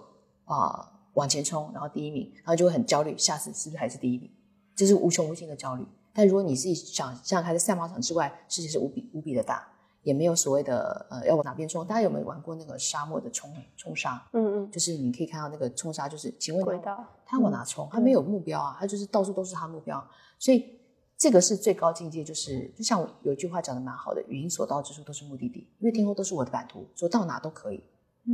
[0.46, 4.32] 啊、往前冲，然后第一名，然后就会很焦虑，下次是不是还是第一名？
[4.76, 5.86] 这是无穷无尽的焦虑。
[6.14, 9.66] 但如果你自己想想想看，在赛马场之外，世界是无比无比的大，
[10.04, 11.86] 也没有所谓的呃要往哪边冲。
[11.86, 14.28] 大家有没有玩过那个沙漠的冲冲沙？
[14.34, 17.06] 嗯嗯，就是你可以看到那个冲沙，就是请问他轨道。
[17.26, 17.88] 他往哪冲？
[17.90, 20.06] 他没有目标啊，他就是到处都是他目标，
[20.38, 20.78] 所以
[21.18, 22.24] 这个是最高境界。
[22.24, 27.82] 就是就像有一句话讲的蛮好的，语音所到之处都是目的地，因为天空都是我的版图，说到哪都可以。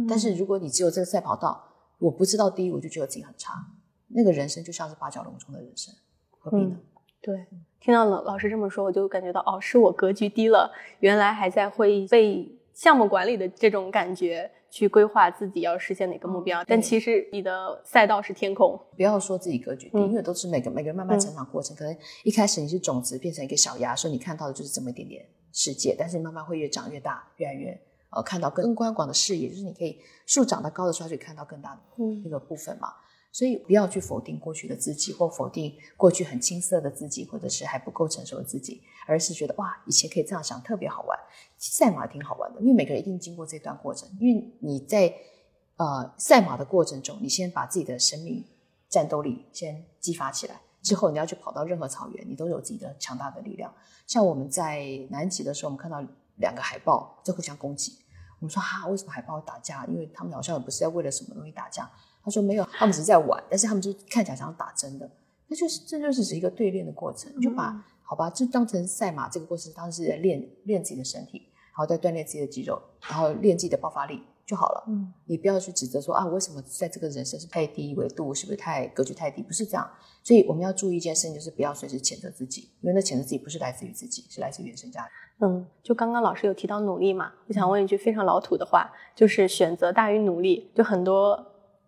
[0.10, 1.64] 但是如果你只有这个赛跑道，
[2.00, 3.54] 我不知道第一，我就觉得自己很差。
[4.08, 5.94] 那个人生就像是八角笼中的人生，
[6.50, 6.72] 何必呢？
[6.74, 6.82] 嗯
[7.20, 7.46] 对，
[7.82, 18.80] 听到老老师这么说，我就感觉到哦，是我格局低了，原来还在会被项目管理的这种感觉去规划自己要实现哪个目标，但其实你的赛道是天空。
[18.96, 21.76] 不要说自己格局低，嗯因为都是每个每个人慢慢成长过程。
[21.76, 27.78] 可能一开始你是种子，变成一个小芽，所以你看到的就是这么一点点世界，但是慢慢会越长越大，越来越
[28.12, 32.94] 呃看到更宽广的视野，就是你可以树长得高的时候，就可以看到更大的嗯那个部分嘛。
[33.32, 41.20] 所以不要去否定过去的自己，或否定过去很青涩的自己，或者是还不够成熟的自己，而是觉得哇，以前可以这样想，特别好玩。
[41.58, 45.14] 赛马挺好玩的，因为每个人一定经过这段过程，因为你在
[45.76, 48.44] 呃赛马的过程中，你先把自己的生命
[48.90, 53.72] 战斗力先激发起来，之后你要去跑到任何草原，你都有自己的强大的力量。
[54.08, 56.04] 像我们在南极的时候，我们看到
[56.38, 57.98] 两个海豹在互相攻击，
[58.40, 59.86] 我们说哈，为什么海豹打架？
[59.86, 61.88] 因为他们好像也不是在为了什么东西打架。
[62.28, 65.10] 他说没有，他们只是在玩，但是他们就看起来像打针的。
[65.48, 74.84] 那就是这就是一个对练的过程，你就把、好吧，就当成赛马这个过程，当时是在练练自己的身体，然后再锻炼自己的肌肉，然后练自己的爆发力就好了。
[74.90, 79.42] 嗯，你不要去指责说啊，为什么在这个人生是太低维度，是不是太格局太低？
[79.42, 79.90] 不是这样。
[80.22, 85.48] 所以我们要注意一件事情，就是不要随时谴责自己，因为那谴责自己不是来自于自己，是来自于原生家庭。
[85.48, 90.70] 嗯，就刚刚老师有提到努力嘛，我想问一句非常老土的话，就是选择大于努力。
[90.76, 91.38] 就很多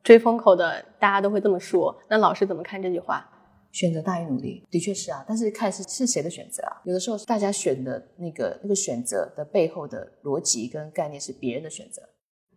[0.03, 3.29] 追风口的大家都会这么说，那老师怎么看这句话？
[3.71, 6.81] 选择大于努力，的确是啊，但是看是是谁的选择啊。
[6.85, 12.01] 有的时候大家选的那个那个选择的背后的逻辑跟概念是别人的选择，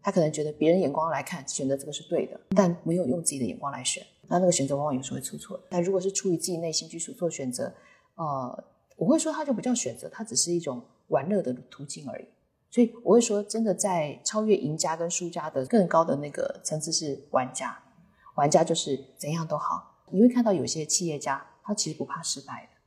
[0.01, 5.63] 他可能觉得别人眼光来看选择这个是对的，但没有用自己的眼光来选，那那个选择往往有时候会出错。
[5.69, 7.71] 但如果是出于自己内心去所做选择，
[8.15, 8.65] 呃，
[8.97, 12.25] 我会说它就不叫选择，它只是一种玩乐的途径而已。
[12.73, 17.79] 所以我会说，真的在超越赢家跟输家的更高的那个层次是玩家，
[18.37, 20.07] 玩家就是怎样都好。
[20.11, 22.81] 你会看到有些企业家，他其实不怕失败的，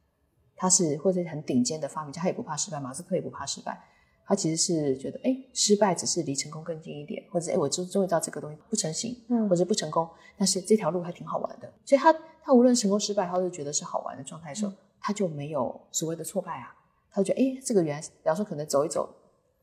[0.55, 3.79] 他是或者很顶尖的发明家，他也不怕失败，马斯克也不怕失败，
[4.25, 9.47] 他其实是觉得，哎，失败只是离成功更近一点，或者哎，我终终于知道这个东西不成型，嗯。
[9.47, 16.75] 或者不成功，但是这条路还挺好玩的，所以他他无论成功失败，他都觉得是好玩的状态的时候，他就没有所谓的挫败啊，
[17.11, 19.07] 他就觉得，哎，这个原来，比方说可能走一走，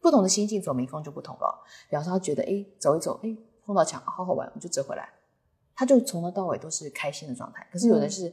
[0.03, 3.35] 不同的心境走迷宫就不同了，比方说他觉得，哎，走一走，哎，
[3.65, 5.09] 碰到墙，好好玩，我就折回来。
[5.75, 7.67] 他就从头到尾都是开心的状态。
[7.73, 8.31] 可是有的是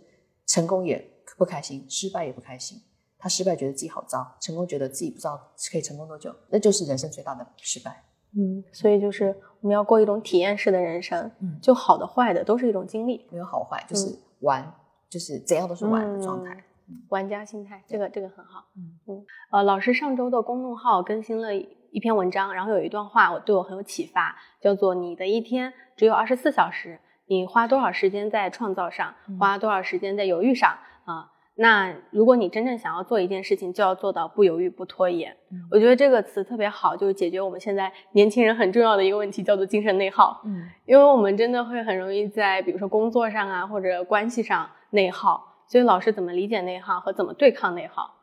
[0.48, 1.00] 成功也
[1.38, 2.82] 不开心，失败也不开心。
[3.20, 5.40] 他失败觉得自己好糟，成功觉得自己不知道
[5.72, 8.04] 可以成功多久，那就是人生最大的失败。
[8.36, 14.74] 嗯，所以就是我们要过一种体验式的人生，嗯就好的坏的都是一种经历，没有好坏，就是玩，
[15.10, 16.64] 就是怎样都是玩的状态。
[17.10, 18.66] 玩家心态，这个这个很好。
[18.78, 35.36] 嗯嗯，呃，老师上周的公众号更新了一篇文章，然后有一段话我对我很有启发，叫做“你的一天只有二十四小时，你花多少时间在创造上，嗯花多少时间在犹豫上啊、那如果你真正想要做一件事情，就要做到不犹豫、不拖延。
[35.52, 40.42] 嗯我觉得这个词特别好，就是解决我们现在年轻人很重要的一个问题，叫做精神内耗。
[40.46, 48.16] 嗯，因为我们真的会很容易在比如说工作上啊或者关系上内耗，所以老师怎么理解内耗和怎么对抗内耗？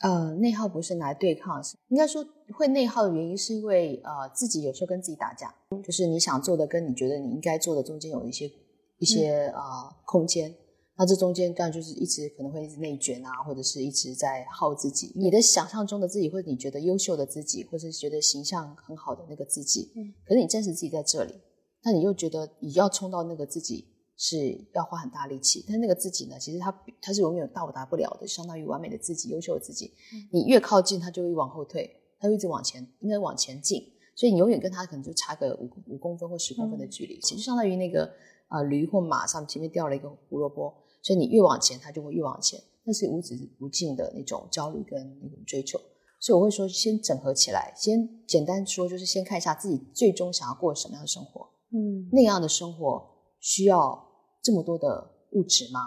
[0.00, 2.22] 呃，内耗不是拿来对抗，是应该说
[2.54, 8.50] 会内耗的原因是因为呃自己有时候跟自己打架，就是你想做的跟你觉得你应该做的中间有一些
[8.98, 9.62] 一些呃
[10.04, 10.54] 空间。
[10.98, 15.12] 那这中间当然就是一直可能会一直内卷啊，或者是一直在耗自己。
[15.14, 21.34] 你的想象中的自己，或者你觉得优秀的自己，或者是觉得形象很好的那个自己，嗯，可是你真实自己在这里，
[21.84, 23.84] 那你又觉得你要冲到那个自己
[24.16, 29.92] 是要花很大力气，但那个自己呢，其实它它是永远到达不了的，相当于完美的自己、优秀的自己。
[30.32, 33.82] 你越靠近，它就会往后退，它会一直往前，应该往前进，
[34.14, 38.10] 所以你永远跟它可能就差个五五公分或十公分的距离，其实相当于那个
[38.48, 45.78] 呃驴或马上前面掉了一个胡萝卜，所以你越往前，它就会越往前，那是无止无尽的那种焦虑跟那种追求。
[46.18, 51.46] 所以我会说，先整合起来，先简单说，就是先看一下自己最终想要过什么样的生活。
[51.70, 53.06] 嗯那样的生活
[53.38, 54.05] 需要
[54.46, 55.80] 这么多的物质吗？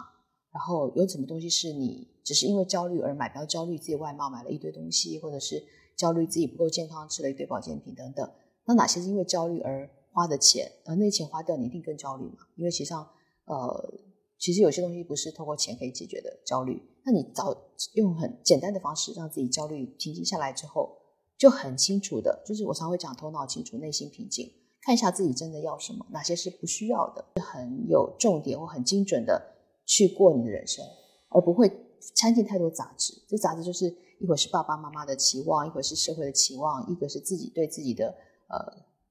[0.52, 5.64] 然后有什么东西是你只是因为焦虑而买，比如焦虑自己外貌买了一堆东西，或者是
[5.96, 8.30] 焦虑自己不够健康吃了一堆保健品等等。
[8.66, 10.70] 那哪些是因为焦虑而花的钱？
[10.84, 12.40] 而那钱花掉，你一定更焦虑嘛？
[12.58, 13.08] 因为其实上，
[13.46, 13.94] 呃，
[14.38, 16.82] 其实有些东西不是透过钱可以解决的焦虑。
[17.06, 17.56] 那你早
[17.94, 20.98] 用很简单的方式让自己焦虑平静下来之后，
[21.38, 24.52] 就很清楚的，就是我常会讲头脑清楚，内心平静。
[24.90, 29.40] 看一下自己真的要什么，哪些是不需要的，很有重点或很精准的
[29.86, 30.84] 去过你的人生，
[31.30, 31.72] 而不会
[32.16, 33.14] 掺进太多杂质。
[33.28, 33.86] 这杂质就是
[34.20, 38.08] 一会儿是爸爸妈妈的期望，一会儿是社会的期望，一个是自己对自己的
[38.48, 38.58] 呃，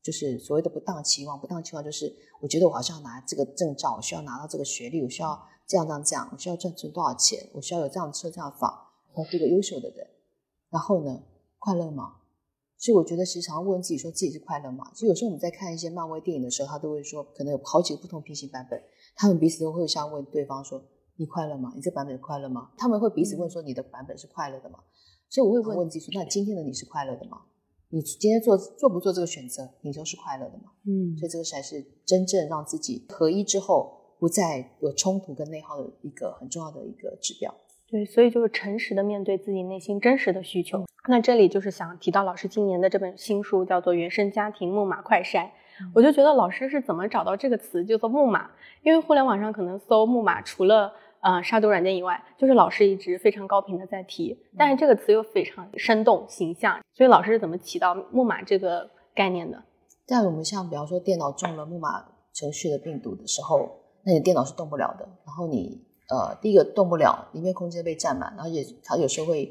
[0.03, 1.41] 就是所谓的不当期望。
[1.41, 8.77] 不当期望就是我觉得我好像要拿这个证照，我需要拿到这个学历，我需要这样这样这样，我需要赚存多少钱，我需要有这样的车这样的房，
[9.14, 10.05] 我是一个优秀的人。
[10.71, 11.23] 然后呢，
[11.61, 12.17] 快乐吗？
[12.79, 14.88] 所以我觉得时常问自己说自己是快乐吗？
[14.95, 18.81] 其实有时候我们在看一些漫威电影的时候，他都会说可能有好几个不同平行版本，
[19.17, 20.83] 他们彼此都会相问对方说
[21.17, 21.73] 你快乐吗？
[21.75, 22.71] 你这版本快乐吗？
[22.77, 24.79] 他们会彼此问说你的版本是快乐的吗？
[25.29, 27.43] 所以我会问自己说，那今天的你是快乐的吗？
[27.91, 30.73] 你今天做做不做这个选择，你就是快乐的吗？
[30.87, 37.53] 嗯所以这个才是真正让自己合一之后不再有冲突跟内耗的一个很重要的一个指标。
[37.90, 40.85] 对，所以就是诚实的面对自己内心真实的需求。
[41.09, 45.44] 那这里就是想提到老师今年的这本新书，叫做《原生家庭木马快筛》。
[45.94, 48.51] 我就觉得老师是怎么找到这个词，叫做木马？
[48.83, 59.62] 因为互联网上可能搜木马，除了呃杀毒软件以外，就是老师一直非常高频的在提，但是这个词又非常生动形象，所以老师是怎么起到木马这个概念的？
[60.05, 63.61] 在我们像比方说电脑中了木马程序的病毒的时候，
[64.05, 65.09] 那你电脑是动不了的。
[65.24, 69.44] 然后你呃第一个动不了，里面空间被占满，然后也它有时候会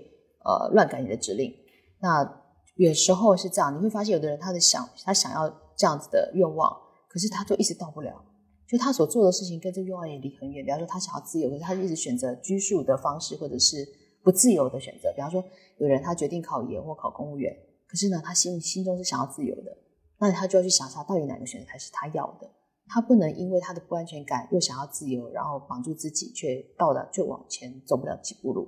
[0.43, 1.53] 呃乱改你的指令。
[1.99, 2.43] 那
[2.75, 6.71] 有时候是这样，你会发现有的人他的想他想要这样子的愿望，
[7.07, 8.23] 可是他就一直到不了。
[8.67, 10.63] 就他所做的事情跟这个愿望也离很远。
[10.65, 13.77] 比方说他想要自由，可是他一直选择拘束的方式，或者是
[14.21, 15.11] 不自由的选择。
[15.15, 15.43] 比方说
[15.77, 17.55] 有人他决定考研或考公务员，
[17.87, 19.77] 可是呢他心心中是想要自由的。
[20.19, 22.49] 那他就要去想想，到底哪个选择才是他要的？
[22.89, 28.67] 他不能因为他的不安全感又想要自由，然后绑住自己，却到了就往前走不了几步路。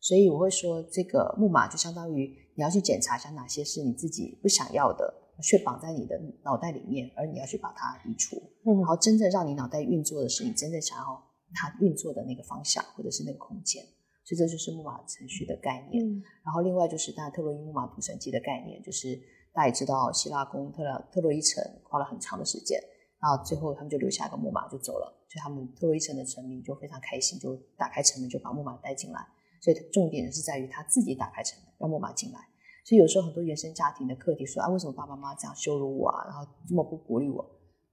[0.00, 8.36] 所以我会说，这个木马就相当于你要去检查一下哪些是你自己不想要的，却绑在你的脑袋里面，而你要去把它移除。
[8.64, 11.22] 嗯然后真正让你脑袋运作的是你真正想要
[11.54, 13.82] 它运作的那个方向，或者是那个空间。
[14.24, 16.04] 所以这就是木马程序的概念。
[16.04, 19.18] 嗯然后另外就是当然特洛伊木马屠神记的概念，就是
[19.52, 22.78] 大家也知道希腊攻特洛特洛伊城花了很长的时间，
[23.26, 29.26] 然后最后他们就留下一个木马就走了，所以他们特洛伊城的臣民就非常开心，就打开城门就把木马带进来。
[29.60, 32.38] 所以重点是在于他自己打开城门，让木马进来。
[32.84, 37.44] 所以有时候很多原生家庭的课题说啊，为什么爸爸妈妈这样羞辱我啊，然后这么不鼓励我？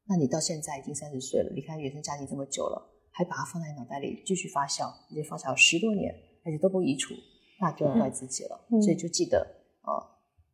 [0.06, 6.14] 那你到现在已经三十岁了，离开原生家庭这么久了，还把它放在脑袋里继续发酵，已经发酵十多年，
[6.46, 7.16] 而且都不移除，
[7.60, 8.68] 那就要怪自己了。
[8.70, 9.40] 嗯所以就记得，
[9.82, 9.92] 呃，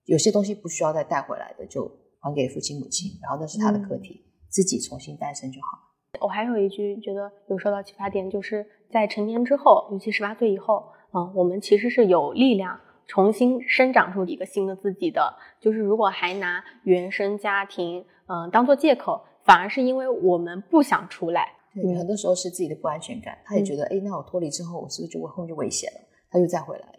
[0.05, 5.77] 有些东西不需要再带回来的，就还给父亲母亲，然后那是他的课题，自己重新诞生就好。
[6.21, 15.33] 我还有一句觉得有受到启发点，就是在成年之后，尤其十八岁以后，嗯、我们其实是有力量重新生长出一个新的自己的。
[15.59, 21.53] 就是如果还拿原生家庭，嗯、当做借口，反而是因为我们不想出来。
[21.73, 25.99] 对，嗯很多时候是自己的不安全感，他也觉得，哎、那我脱离之后，我是不是就后面就危险了？
[26.31, 26.98] 他又再回来了。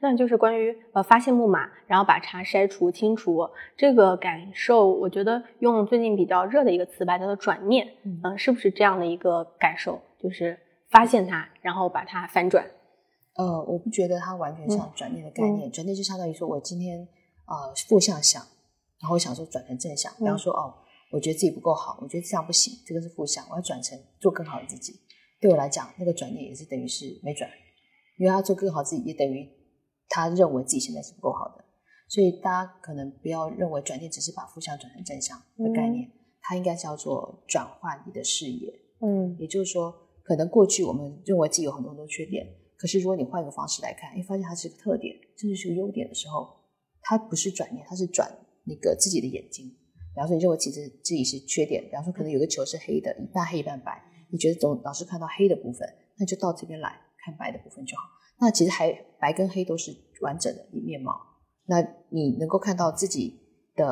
[0.00, 10.00] 那就是关于呃发现木马，然后把茶筛除清除这个感受，我觉得用最近比较热的一个词吧，叫做转念，嗯嗯、是不是这样的一个感受？
[10.18, 10.58] 就是
[10.90, 12.64] 发现它，然后把它反转。
[13.36, 17.06] 呃，我不觉得它完全像转念的概念，转念就相当于说我今天
[17.46, 18.42] 呃负向想，
[19.00, 20.74] 然后我想说转成正向，比方说哦，
[21.12, 24.94] 我觉得自己不够好，我觉得这样不行，这个是负向，我要转成做更好的自己。
[25.40, 27.48] 对我来讲，那个转念也是等于是没转，
[28.18, 29.48] 因为要做更好自己，也等于
[30.10, 31.64] 他认为自己现在是不够好的。
[32.06, 36.10] 所以大家可能不要认为转念只是把负向转成正向的概念，
[36.42, 38.68] 它应该叫做转换你的视野。
[39.00, 39.94] 嗯也就是说，
[40.24, 42.44] 可能过去我们认为自己有很多很多缺点，
[42.76, 46.48] 可是如果你换一个方式来看，你，发现它是个特点，甚至是个优点的时候，
[47.00, 48.28] 它不是转念，它是转
[48.66, 49.68] 那个自己的眼睛。
[49.68, 56.90] 比方说，你认为其实自己是缺点，比方说可能有个球是黑的，一半黑一半白，你觉得总老是看到黑的部分，那就到这边来
[57.24, 58.02] 看白的部分就好。
[58.40, 61.14] 那其实还白跟黑都是完整的面貌。
[61.66, 63.38] 那你能够看到自己
[63.76, 63.86] 的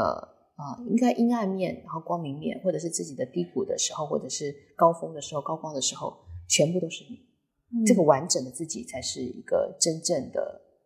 [0.56, 6.16] 啊、呃应该阴暗面，然后光明面，或者是自己的低谷的时候，或者是高峰的时候、高光的时候，
[6.48, 7.84] 全部都是你。
[7.84, 10.40] 这个完整的自己才是一个真正的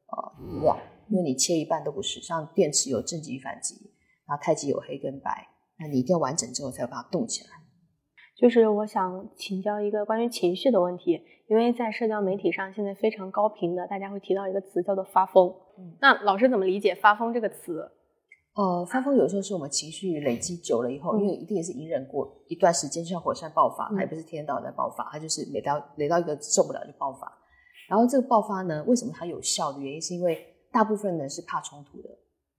[0.08, 0.76] 呃我，
[1.08, 2.20] 因为你切一半都不是。
[2.20, 3.76] 像电池有正极与反极，
[4.26, 5.46] 然后太极有黑跟白，
[5.78, 7.50] 那你一定要完整之后才有办法动起来。
[8.42, 15.48] 就是我想请教一个关于情绪的问题，因为在社交媒体上现在非常高频的，大家会提到一个词叫做发疯。
[15.78, 17.88] 嗯那老师怎么理解“发疯”这个词？
[18.56, 27.32] 呃，发疯有时候是我们情绪累积久了以后，嗯因为一定也是隐忍过一段时间，就像火山爆发，嗯它也不是天天到晚在爆发，它就是累到累到一个受不了就爆发。
[27.88, 32.08] 然后这个爆发呢，为什么它有效的原因，是因为大部分人是怕冲突的，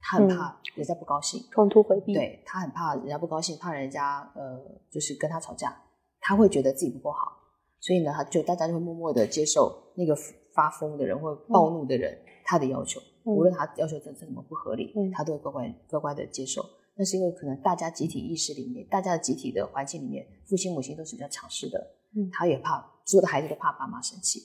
[0.04, 0.30] 他很嗯。
[0.30, 4.60] 怕人家不高兴，冲突回避。，对他很怕人家不高兴，怕人家呃
[4.92, 5.76] 就是跟他吵架，
[6.20, 7.32] 他会觉得自己不够好，
[7.80, 10.16] 所以呢，他就大家就会默默的接受那个
[10.54, 13.34] 发疯的人或暴怒的人、他的要求，嗯。
[13.34, 15.12] 无论他要求怎怎么不合理，嗯。
[15.12, 16.64] 他都会乖乖乖乖的接受。
[16.96, 21.80] 那是因为可能大家集体意识里面，大家的集体的环境里面，父亲母亲都是比较强势的，
[22.16, 22.30] 嗯。
[22.32, 24.40] 他也怕所有的孩子都怕爸妈生气，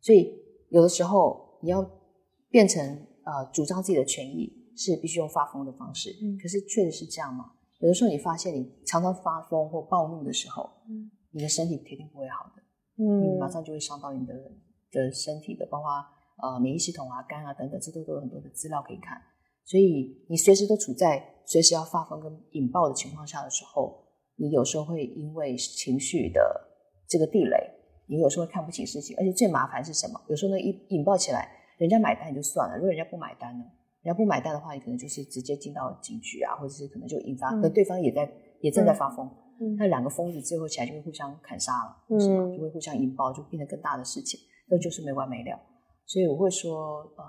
[0.00, 0.34] 所以
[0.70, 1.84] 有的时候你要
[2.50, 2.82] 变成
[3.24, 6.10] 呃主张自己的权益，是必须用发疯的方式。
[6.22, 7.52] 嗯可是确实是这样吗？
[7.80, 12.62] 有的时候你发现你常常发疯或暴怒的时候，嗯你的身体铁定不会好的。
[12.96, 14.32] 你嗯马上就会伤到你的
[14.92, 15.90] 的身体的，包括
[16.42, 19.20] 呃免疫系统啊、肝啊等等，这都都有很多的资料可以看。
[19.64, 24.06] 所以你随时都处在随时要发疯跟引爆的情况下的时候，
[24.36, 26.40] 你有时候会因为情绪的
[27.08, 27.56] 这个地雷，
[28.06, 30.20] 你有时候会看不起事情，而且最麻烦是什么？
[30.28, 33.64] 有时候呢一引爆起来，人家买单也就算了，如果人家不买单呢？
[34.04, 38.30] 人家不买单的话，你可能就是直接进到警局啊，或者是可能就引发，嗯可对方也在
[38.60, 39.26] 也正在发疯，
[39.60, 42.44] 嗯那两个疯子最后起来就会互相砍杀了，嗯是吗？
[42.44, 44.38] 嗯就会互相引爆，就变得更大的事情，
[44.68, 45.58] 那就是没完没了。
[46.06, 47.24] 所以我会说，呃，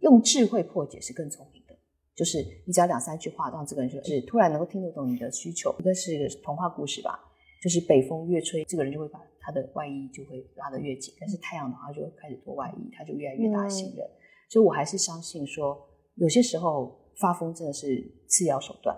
[0.00, 1.74] 用智慧破解是更聪明的，
[2.16, 5.72] 就是你只要两三句话让这个人就是突然能够听得懂你的需求。
[5.78, 7.16] 一个是一个童话故事吧，
[7.62, 14.04] 就是北风越吹，这个人就会把他的外衣就会拉得越紧，但是太阳的话就会开始脱外衣，他就越来越大的信任。
[14.50, 15.78] 所以我还是相信说，
[16.18, 18.96] 有些时候发疯真的是次要手段，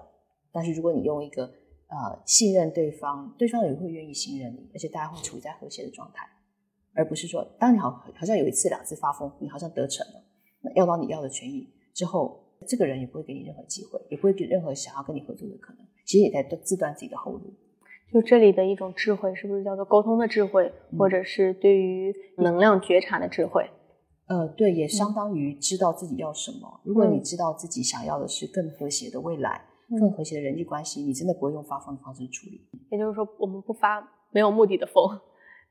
[0.52, 6.26] 但是如果你用一个呃信任对方，对方也会愿意信任你，而且大家会处在和谐的状态，
[6.94, 10.24] 而不是说当你好好像有一次两次发疯，你好像得逞了，
[10.62, 17.54] 那要到你要的权益之后，这个人也不会给你任何机会，也不会给任何想要跟你合作的可能，其实也在自断自己的后路。
[18.12, 23.70] 就这里的一种智慧，是不是叫做沟通的智慧，嗯或者是对于能量觉察的智慧？
[24.30, 26.80] 呃，对，也相当于知道自己要什么。
[26.84, 29.60] 如果你知道自己想要的是更和谐的未来，
[29.90, 32.64] 嗯更和谐的人际关系，你真的不会用发疯的方式处理。
[32.92, 35.18] 也就是说，我们不发没有目的的疯，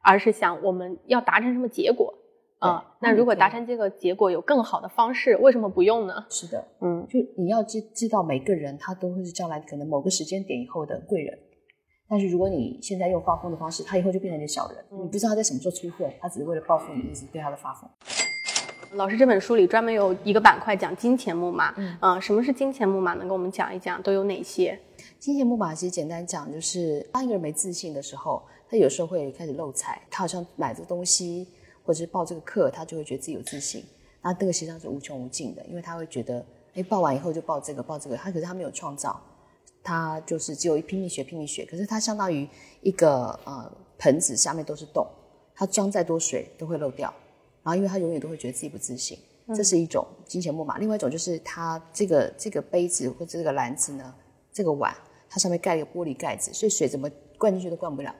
[0.04, 2.14] 而是想我们要达成什么结果
[2.60, 6.26] 啊、对那如果达成这个结果有更好的方式，为什么不用呢？
[6.30, 11.40] 是的，嗯就你要知知道每个人他都会是将来可能某个时间点以后的贵人，
[12.10, 17.90] 但是如果你现在用发疯的方式，他以后就变成你的小人，嗯你不知道他在什么时候出现，他只是为了报复你，一直对他的发疯。
[18.94, 23.14] 老师这本书里专门有一个板块讲金钱木马，嗯呃什么是金钱木马？
[23.14, 24.80] 能跟我们讲一讲都有哪些？
[25.20, 30.02] 金钱木马其实简单讲，就是当一个人没自信的时候，他有时候会开始漏财。
[30.10, 31.48] 他好像买这个东西，
[31.84, 33.86] 或者是报这个课，他就会觉得自己有自信。
[34.24, 38.18] 那这个实际上是无穷无尽的，因为他会觉得，哎，报完以后就报这个，报这个。
[38.18, 39.22] 他可是他没有创造，
[39.84, 41.64] 他就是只有一拼命学，拼命学。
[41.66, 42.48] 可是他相当于
[42.82, 45.06] 一个呃盆子，下面都是洞，
[45.54, 47.14] 他装再多水都会漏掉。
[47.64, 49.18] 然后因为他永远都会觉得自己不自信，
[49.56, 50.78] 这是一种金钱木马。
[50.78, 54.14] 另外一种就是他这个这个杯子或者这个篮子呢，
[54.52, 54.96] 这个碗，
[55.30, 58.14] 它上面盖了一个玻璃盖子，所以水怎么灌进去都灌不了，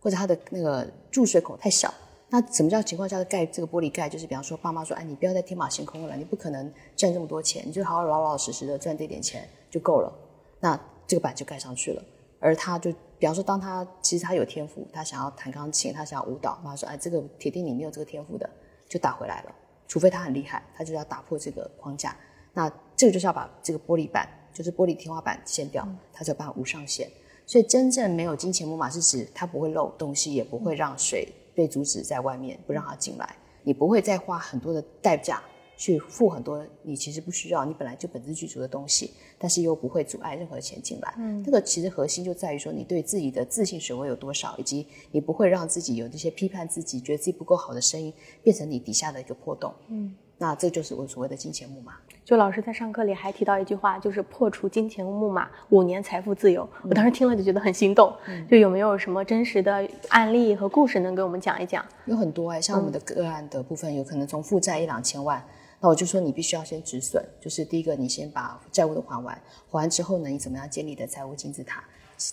[0.00, 1.92] 或者它的那个注水口太小。
[2.30, 4.06] 那什么叫情况下的盖这个玻璃盖？
[4.06, 10.12] 就是比方说，爸妈说：“哎，你不要再天马行空了，你不可能赚这么多钱，你就好好老老实实的赚这点钱就够了。”
[10.60, 12.02] 那这个板就盖上去了。
[12.38, 18.48] 而他就，比方说，当他其实他有天赋，他想要弹钢琴，他想要舞蹈，妈妈说：“哎，这个铁定你没有这个天赋的，
[18.88, 19.54] 就打回来了。
[19.86, 22.16] 除非他很厉害，他就要打破这个框架。
[22.52, 27.08] 那这个就是要把这个玻璃板，就是玻璃天花板掀掉，他才有办法无上限。
[27.46, 33.36] 所以真正没有金钱木马是指它不会漏东西，也不会让水被阻止在外面，不让它进来。
[33.62, 35.42] 你不会再花很多的代价
[35.78, 41.14] 去付很多你其实不需要、你本来就本自具足的东西，但是又不会阻碍任何钱进来。
[41.16, 48.12] 嗯，这个其实核心就在于说你对自己的自信水位有多少，以及你不会让自己有这些批判自己、觉得自己不够好的声音
[48.42, 49.72] 变成你底下的一个破洞。
[49.88, 51.94] 嗯，那这就是我所谓的金钱木马。
[52.24, 56.68] 就老师在上课里还提到一句话，就是破除金钱木马，五年财富自由。
[56.82, 58.12] 我当时听了就觉得很心动。
[58.50, 61.82] 就有没有什么真实的案例和故事能给我们讲一讲？
[62.04, 65.42] 有很多哎、像我们的个案的部分，有可能从负债一两千万，
[65.80, 69.34] 那我就说你必须要先止损，就是第一个，你先把债务都还完，
[69.70, 71.84] 还完之后呢，你怎么样建立的财务金字塔？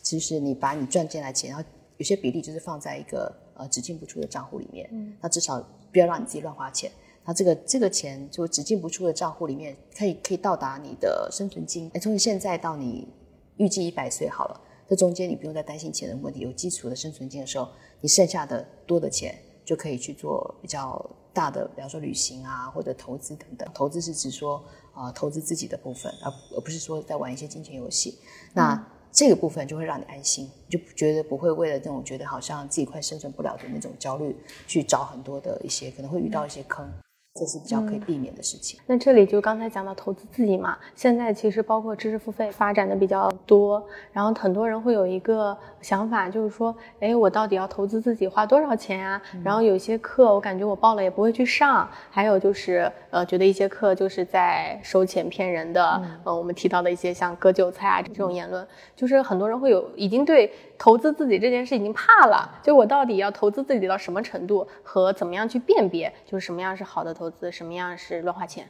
[0.01, 1.63] 就是你把你赚进来钱，然后
[1.97, 6.91] 有些比例就是放在一个呃只进不出的账户里面，那至少不要让你自己乱花钱。
[7.23, 11.89] 那这个这个钱就只进不出的账户里面，可以可以到达你的生存金。
[11.93, 13.07] 哎，从你现在到你
[13.57, 17.67] 预计一百岁好了，这中间你不用再担心钱的问题，有基础的生存金的时候，
[18.01, 21.03] 你剩下的多的钱就可以去做比较
[21.35, 23.69] 大的，比方说旅行啊，或者投资等等。
[23.73, 24.63] 投资是指说
[24.95, 28.17] 呃投资自己的部分，而而不是说在玩一些金钱游戏。
[28.53, 28.81] 那
[29.11, 36.89] 这个部分就会让你安心，就觉得不会为了那种觉得好像自己快生存不了的那种焦虑，去找很多的一些可能会遇到一些坑。
[37.37, 38.79] 这是比较可以避免的事情。
[38.87, 49.21] 那这里就刚才讲到投资自己嘛，现在其实包括知识付费发展的比较多，然后很多人会有一个想法，就是说，哎，我到底要投资自己花多少钱啊？
[49.43, 67.13] 然后有些课我感觉我报了也不会去上，还有就是呃，觉得一些课就是在收钱骗人的，呃，我们提到的一些像割韭菜啊这种言论，就是很多人会有已经对投资自己这件事已经怕了，就我到底要投资自己到什么程度和怎么样去辨别，就是什么样是好的。
[67.13, 68.67] 投资什么样是乱花钱？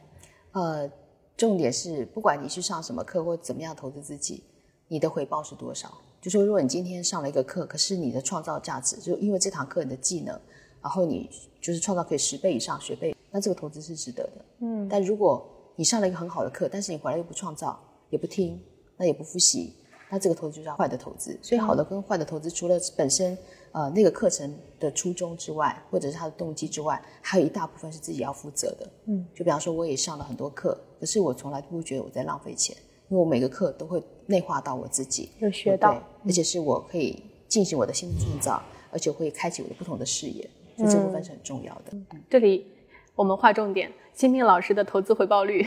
[0.51, 0.91] 呃，
[1.37, 4.43] 重点是不管你去上什么课或怎么样投资自己，
[4.89, 5.87] 你的回报是多少？
[6.25, 10.33] 就说如果你今天上了一个课，可是你的创造价值，就因为这堂课你的技能，
[10.81, 11.29] 然后你
[11.61, 14.45] 就是创造可以十倍以上学倍，那这个投资是值得的。
[14.61, 14.89] 嗯。
[14.89, 18.59] 但如果你上了一个很好的课，但是你回来又不创造，也不听，
[18.97, 19.75] 那也不复习，
[20.09, 21.37] 那这个投资就是坏的投资。
[21.43, 23.37] 所以好的跟坏的投资，除了本身。
[23.75, 28.89] 呃，那个课程的初衷之外，或者是他的动机之外，还有一大部分是自己要负责的。
[29.07, 32.73] 嗯，就比方说，我也上了很多课，可是我从来不觉得我在浪费钱，
[33.09, 38.61] 因为我每个课都会内化到我自己，有学到，而且是我可以进行我的新的创造，
[38.91, 41.93] 而且会开启我的不同的视野，所以这部分是很重要的。
[42.29, 42.65] 这里
[43.15, 45.65] 我们划重点，新明老师的投资回报率。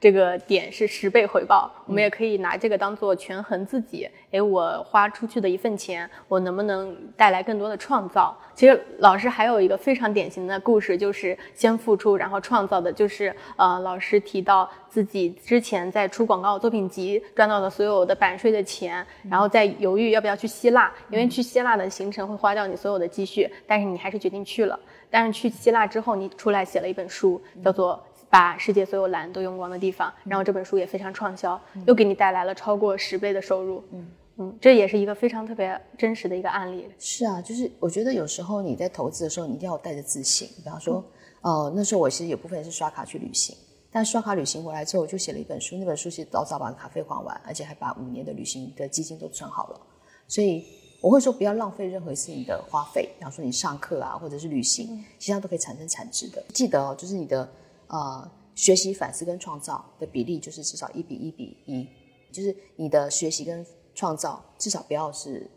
[0.00, 4.08] 这个点是十倍回报，我们也可以拿这个当做权衡自己。
[4.30, 8.34] 哎，我花出去的一份钱，我能不能带来更多的创造？
[8.54, 24.80] 其实老师还有一个非常典型的故事，就是先付出然后创造的，就是呃，老师提到自己之前在出广告作品集赚到的所有的版税的钱，然后在犹豫要不要去希腊，因为去希腊的行程会花掉你所有的积蓄，但是你还是决定去了。
[25.10, 28.02] 但是去希腊之后，你出来写了一本书，叫做。
[28.30, 33.82] 把世界所有蓝都用光的地方，然后这本书也非常畅销，又给你带来了超过十倍的收入。
[33.90, 34.06] 嗯
[34.38, 36.88] 嗯，这也是一个非常特别真实的一个案例。
[36.98, 40.48] 是啊，就是我觉得有时候你在投资的时候，你一定要带着自信。
[40.62, 41.04] 比方说，
[41.42, 43.54] 呃，那时候我其实有部分是刷卡去旅行，
[43.90, 49.80] 但刷卡旅行回来之后，我就写了一本书，那本书是早早把卡费还完，而且还把五年的旅行的基金都存好了。
[50.26, 50.64] 所以
[51.02, 53.10] 我会说，不要浪费任何一次你的花费。
[53.18, 56.42] 比方说你上课啊，或者是旅行，其实上都可以产生产值的。
[56.54, 57.46] 记得哦，就是你的。
[57.90, 61.88] 呃，学习、反思跟创造的比例就是至少一比一比一，
[62.30, 63.66] 就是你的学习跟
[63.96, 65.50] 创造至少不要是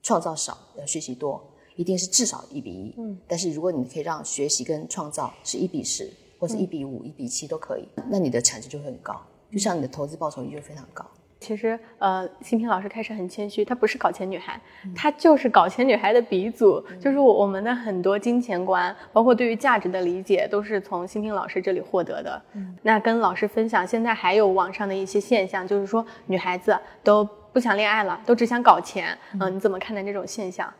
[0.00, 1.42] 创造少，要学习多，
[1.74, 2.94] 一定是至少一比一。
[2.96, 9.20] 嗯，但是如果你可以让学习跟创造是一比十，或是一比五、一比七都可以，那你的产值就会很高，
[9.50, 11.04] 就像你的投资报酬率就非常高。
[11.40, 14.60] 其实，呃，新平老师开始很谦虚，她不是搞钱女孩，
[14.94, 16.78] 她就是搞钱女孩的鼻祖。
[17.00, 22.42] 就是我我们的很多金钱观，包括对于价值的理解，都是从新平老师这里获得的。
[22.52, 29.16] 嗯那跟老师分享，现在还有网上的一些现象，就是说女孩子都不想恋爱了，都只想搞钱。
[29.40, 30.70] 嗯，你怎么看待这种现象？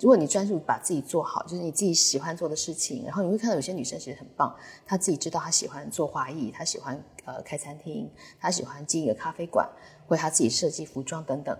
[0.00, 4.54] 如果你专注把自己做好，就是你自己喜欢做的事情，然后你会看到有些女生其实很棒，
[4.86, 8.08] 她自己知道她喜欢做花艺，她喜欢呃开餐厅，
[8.40, 9.68] 她喜欢经营一个咖啡馆。
[10.08, 11.56] 为他自己设计服装等等，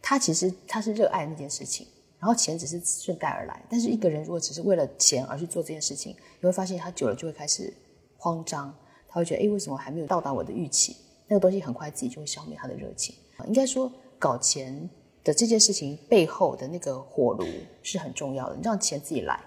[0.00, 1.86] 他其实他是热爱那件事情，
[2.18, 3.62] 然后钱只是顺带而来。
[3.68, 7.72] 但是一个人如果只是为了钱而去做这件事情，你会发现他久了就会开始
[8.16, 8.74] 慌张，
[9.08, 10.96] 他会觉得哎，为什么还没有到达我的预期？
[11.26, 13.14] 那个东西很快自己就会消灭他的热情。
[13.46, 14.88] 应该说，搞钱
[15.24, 17.44] 的这件事情背后的那个火炉
[17.82, 19.40] 是很重要的，你让钱自己来。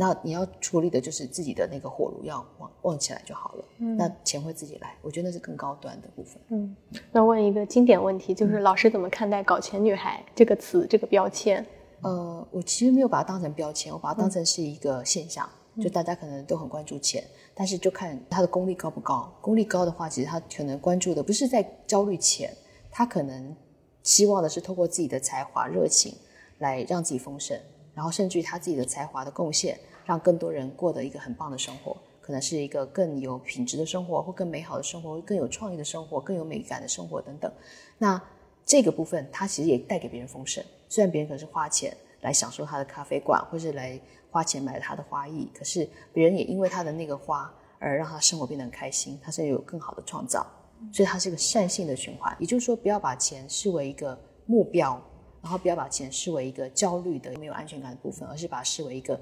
[0.00, 3.64] 那你要处理的就是自己的那个火炉要旺旺起来就好了。
[3.80, 6.40] 嗯，那钱会自己来，我觉得那是更高端的部分。
[6.48, 6.74] 嗯，
[7.12, 11.66] 那问一个经典问题，就是老师怎么看待“搞钱女孩”这个词这个标签？
[12.00, 15.46] 呃，我其实没有把它当成标签，我把它当成是一个现象。
[15.78, 17.22] 就大家可能都很关注钱，
[17.54, 19.30] 但是就看他的功力高不高。
[19.42, 22.50] 功力高的话，其实他可能关注的不是在焦虑钱，
[22.90, 23.54] 他可能
[24.02, 26.14] 希望的是透过自己的才华、热情
[26.58, 27.54] 来让自己丰盛。
[27.92, 29.78] 然后，甚至于他自己的才华的贡献，
[30.10, 37.52] 让更多人过得一个很棒的生活，可能是一个更有品质的生活，或更美好的生活，更有创意的生活，更有美感的生活等等。
[37.96, 38.20] 那
[38.66, 40.64] 这个部分，它其实也带给别人丰盛。
[40.88, 44.00] 虽然别人可能是花钱来享受他的咖啡馆，或是来
[44.32, 47.48] 花钱买了他的花艺，可是别人也因为他的那个花
[47.78, 50.44] 而让他生活变得很开心，他甚至有更好的创造。
[50.92, 52.36] 所以，它是一个善性的循环。
[52.40, 55.00] 也就是说，不要把钱视为一个目标。
[55.42, 59.18] 然后不要把钱视为一个焦虑的、没有安全感的部分，而是把它视为一个，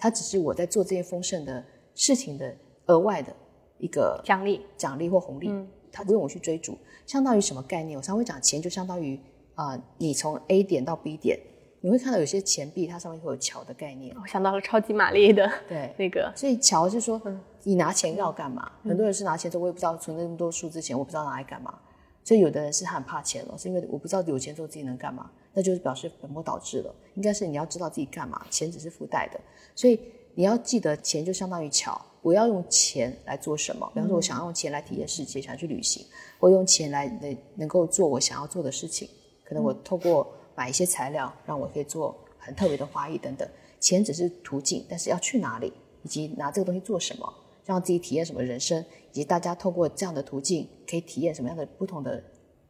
[0.00, 1.62] 它只是我在做这件丰盛的
[1.94, 3.30] 事情的额外的
[3.78, 5.48] 一个奖励、奖励或红利。
[5.50, 6.76] 嗯，它不用我去追逐。
[7.06, 7.98] 相当于什么概念？
[7.98, 9.20] 我常会讲，钱就相当于
[9.54, 11.38] 啊，你从 A 点到 B 点，
[11.80, 14.16] 你会看到有些钱币它上面会有桥的概念。
[14.20, 17.20] 我想到了超级玛丽的对 那个，所以桥是说，
[17.64, 18.72] 你拿钱要干嘛？
[18.82, 21.78] 很多人是拿钱说，我也不知道存那么多数字钱，我不知道拿来干嘛。
[22.24, 25.30] 所以有的人是很怕钱了，是因为我不知道有钱之后自己能干嘛。
[25.52, 26.94] 那就是表示本末倒置了。
[27.14, 29.40] 应该是你要知道自己干嘛，钱只是附带的。
[29.74, 29.98] 所以
[30.34, 33.90] 你要记得，钱就相当于桥，我要用钱来做什么？
[33.94, 36.06] 比方说，我想要用钱来体验世界，想去旅行，
[36.38, 39.08] 我用钱来能能够做我想要做的事情。
[39.44, 43.48] 可能我透过买一些材料，让我可以做很特别的花艺等等。
[43.80, 45.72] 钱只是途径，但是要去哪里，
[46.04, 47.34] 以及拿这个东西做什么，
[47.64, 52.22] 让自己体验什么人生，以及大家透过这样的途径可以体验什么样的不同的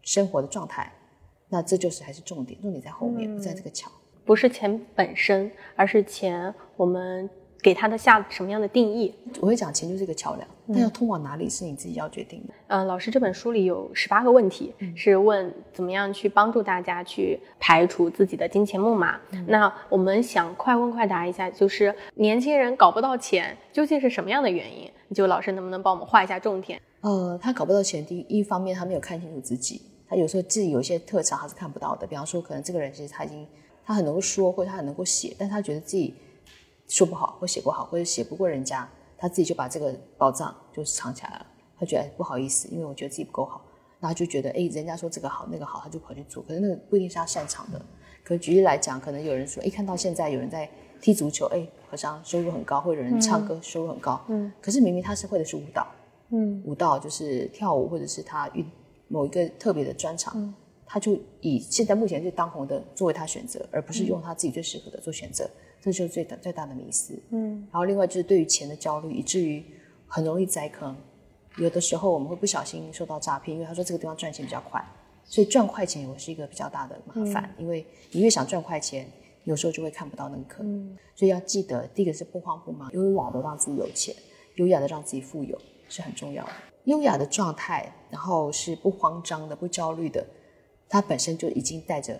[0.02, 0.90] 生活的状态。
[1.50, 3.90] 那这就是还是重点，重点在后面，不在这个桥。
[4.24, 7.28] 不是钱本身，而是钱我们
[7.60, 9.12] 给它的下什么样的定义？
[9.40, 12.54] 我会讲钱就是一个桥梁，但要通往哪里是你自己要决定的。
[12.68, 19.18] 嗯，老师这本书里有十八个问题，是问怎么样去帮助大家去排除自己的金钱木马。
[19.48, 24.88] 那我们想快问快答一下，就是年轻人搞不到钱，究竟是什么样的原因？
[25.12, 26.80] 就老师能不能帮我们画一下重点？
[27.00, 32.04] 呃，他搞不到钱，第一一方面他没有看清楚自己，他有时候自己有一些特长他是看不到的。
[32.04, 33.46] 比方说，可能这个人其实他已经
[33.84, 36.12] 他很能够说，或者他很能够写，但他觉得自己
[36.88, 41.46] 说不好，或写不好，或者写不过人家，他自己就把这个宝藏就藏起来了。
[41.78, 43.64] 他觉得不好意思，因为我觉得自己不够好，
[44.00, 46.42] 那他就觉得哎，人家说这个好那个好，他就跑去做。
[46.42, 47.80] 可是那个不一定是他擅长的。
[48.24, 50.68] 可举例来讲，可能有人说，哎，看到现在有人在
[51.00, 55.86] 踢足球，哎，好像收入很高，或者有人唱歌收入很高，嗯，可是明明他是会的是舞蹈，
[56.30, 58.66] 嗯，舞蹈就是跳舞，或者是他运
[59.10, 60.54] 某一个特别的专长，
[60.86, 65.50] 他就以现在目前最当红的作为他选择，而不是用他自己最适合的做选择，
[65.80, 67.20] 这就是最大最大的迷思。
[67.30, 69.64] 嗯，然后另外就是对于钱的焦虑，以至于
[70.06, 70.96] 很容易栽坑。
[71.56, 74.80] 有的时候我们会不小心受到诈骗，因为他说这个地方赚钱比较快，
[75.24, 77.52] 所以赚快钱也是一个比较大的麻烦。
[77.58, 79.06] 因为你越想赚快钱，
[79.42, 80.96] 有时候就会看不到那个坑。
[81.16, 84.14] 所以要记得，第一个是不慌不忙，优雅的让自己有钱，
[84.54, 86.52] 优雅的让自己富有是很重要的。
[86.84, 90.24] 优雅的状态，然后是不慌张的、不焦虑的，
[90.88, 92.18] 它本身就已经带着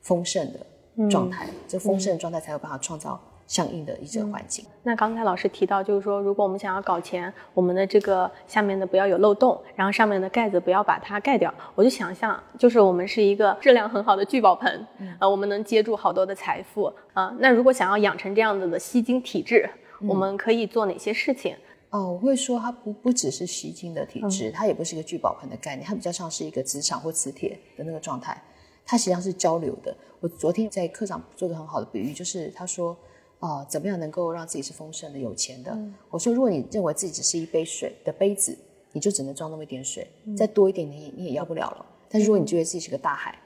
[0.00, 1.48] 丰盛的状态。
[1.66, 4.64] 这丰盛的状态才有办法创造相应的一些环境。
[4.82, 11.52] 那刚才老师提到，就是说，如果我们想要搞钱，我们的这个下面的不要有漏洞，然后上面的盖子不要把它盖掉。
[11.74, 14.86] 我就想象，就是我们是一个质量很好的聚宝盆，
[15.18, 17.34] 呃，我们能接住好多的财富啊。
[17.38, 19.68] 那如果想要养成这样子的吸金体质，
[20.06, 21.54] 我们可以做哪些事情？
[21.90, 28.42] 哦，我会说它不不只是吸金的体质，它也不是一个聚宝盆的概念，它比较像是一个磁场或磁铁的那个状态，
[28.84, 29.96] 它实际上是交流的。
[30.20, 32.96] 我昨天在课上做个很好的比喻，就是他说，
[33.38, 35.78] 啊、怎么样能够让自己是丰盛的、有钱的？
[36.10, 38.58] 我说，如果你认为自己只是一杯水的杯子，
[38.92, 41.86] 你就只能装那么一点水，再多一点你你也要不了了。
[42.10, 43.38] 但是如果你觉得自己是个大海，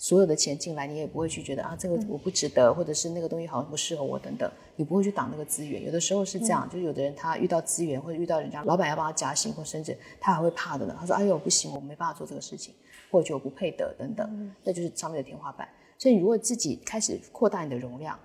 [0.00, 5.84] 所有的钱进来，你也不会去觉得啊，这个我不值得，或者是那个东西好像不适合我等等，你不会去挡那个资源。
[5.84, 10.96] 有的时候是这样，就是有的人他遇到资源或者遇到人家老板要帮他加薪或升职，他还会怕的呢。
[10.98, 12.72] 他说：“哎呦，不行，我没办法做这个事情，
[13.10, 15.68] 或者我不配得等等，那就是上面的天花板。
[15.98, 18.16] 所以，你如果自己开始扩大你的容量，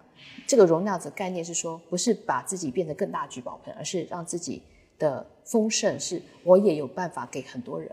[0.46, 4.62] 这个容量的概念是说，不是把自己变得更大聚宝盆，而是让自己
[5.00, 7.90] 的丰盛是我也有办法给很多人。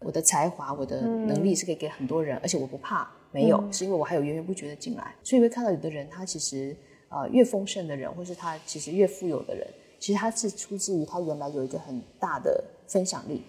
[0.00, 5.14] 我的才华、我的能力是可以给很多人，而且我不怕没有，是因为我还有源源不绝的进来。
[5.22, 6.76] 所以会看到有的人，他其实
[7.08, 9.66] 呃越丰盛的人，或是他其实越富有的人，
[9.98, 13.42] 其实他是出自于他原来有一个很大的分享力，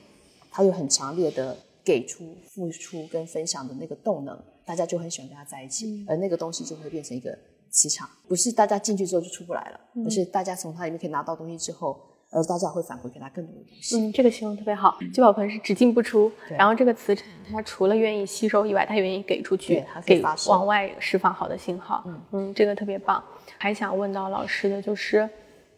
[0.52, 7.36] 他有很强烈的给出、付出跟分享的那个动能，大家就很喜欢跟他在一起，而那个东西就会变成一个
[7.70, 11.98] 磁场，不是大家进去之后就出不来了，而是大家从他里面可以拿到东西之后，
[12.32, 13.98] 而大家会反馈给他更多的东西。
[13.98, 14.98] 嗯，这个形容特别好。
[15.14, 22.04] 聚宝盆是只进不出，对然后这个磁场它除了愿意吸收以外，它愿意给出去它，给往外释放好的信号。
[22.32, 23.22] 嗯这个特别棒。
[23.58, 25.30] 还想问到老师的就是，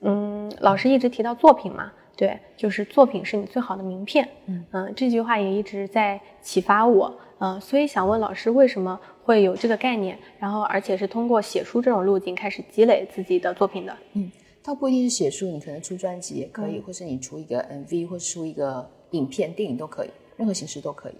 [0.01, 4.29] 嗯，老师一直提到作品嘛，对，就是作品是你最好的名片。
[4.45, 7.13] 嗯这句话也一直在启发我。
[7.39, 10.17] 嗯、所以想问老师，为什么会有这个概念？
[10.39, 13.97] 然后而且是通过写书这种路径开始积累自己的作品的。
[14.63, 21.13] 倒不一定是写书，你可能出专辑也可以，或是你出一个 MV，或是出一个影片、电影都可以，任何形式都可以。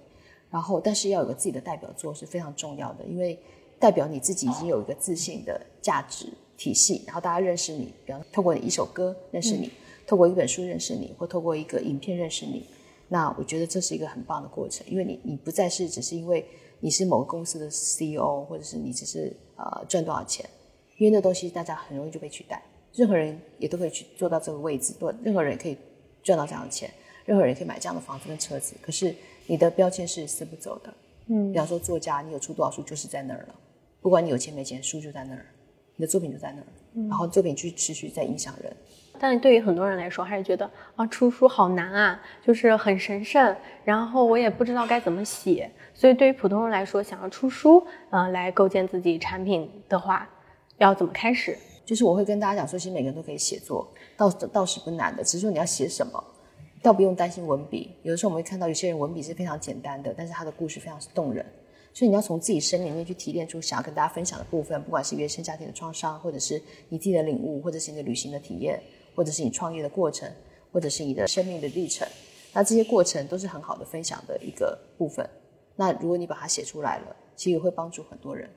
[0.49, 3.37] 然后，但是要有个自己的代表作是非常重要的，因为
[3.79, 9.69] 代表你自己已经有一个自信的价值体系，然后大家认识你，比方透过你一首歌认识你，
[10.07, 12.65] 透过一本书认识你，或透过一个影片认识你。
[13.09, 16.45] 那我觉得这是一个很棒的过程，因为你你不再是只是因为
[16.79, 20.49] 你是某个公司的 CEO，或者是你只是呃赚多少钱，
[20.97, 22.63] 因为那东西大家很容易就被取代。
[22.93, 25.77] 任何人也都可以去做到这个位置，做，任何人也可以
[26.21, 26.89] 赚到这样的钱，
[27.25, 28.75] 任何人也可以买这样的房子跟车子。
[28.81, 29.13] 可是
[29.47, 30.93] 你的标签是撕不走的。
[31.27, 33.55] 嗯，比方说作家，你有出多少书就是在那儿了，
[34.01, 35.45] 不管你有钱没钱，书就在那儿，
[35.95, 38.71] 你的作品就在那儿，然后作品去持续在影响人。
[39.19, 45.71] 但是对于很多人来说，还是觉得啊，出书好难啊，就是很神圣，然后我也不知道该怎么写。
[45.93, 50.27] 所以对于普通人来说，想要出书，呃，来构建自己产品的话，
[50.77, 51.57] 要怎么开始？
[51.86, 56.23] 就是我会跟大家讲说，其实每个人都可以写作，倒倒是不难的，只是说你要写什么，
[56.81, 57.91] 倒不用担心文笔。
[58.03, 61.45] 有的时候我们会看到有些人文笔是非常简单的，但是他的故事非常动人，
[61.93, 68.81] 所以你要从自己生里面去提炼出想要跟大家分享的部分，不管是原生家庭的创伤，或者是你自己的领悟，或者是你的旅行的体验，
[69.15, 70.31] 或者是你创业的过程，
[70.71, 72.07] 或者是你的生命的历程。
[72.53, 75.27] 那这些过程都是很好的分享的一个部分。
[75.75, 78.49] 那如果你把它写出来了，其实会帮助很多人。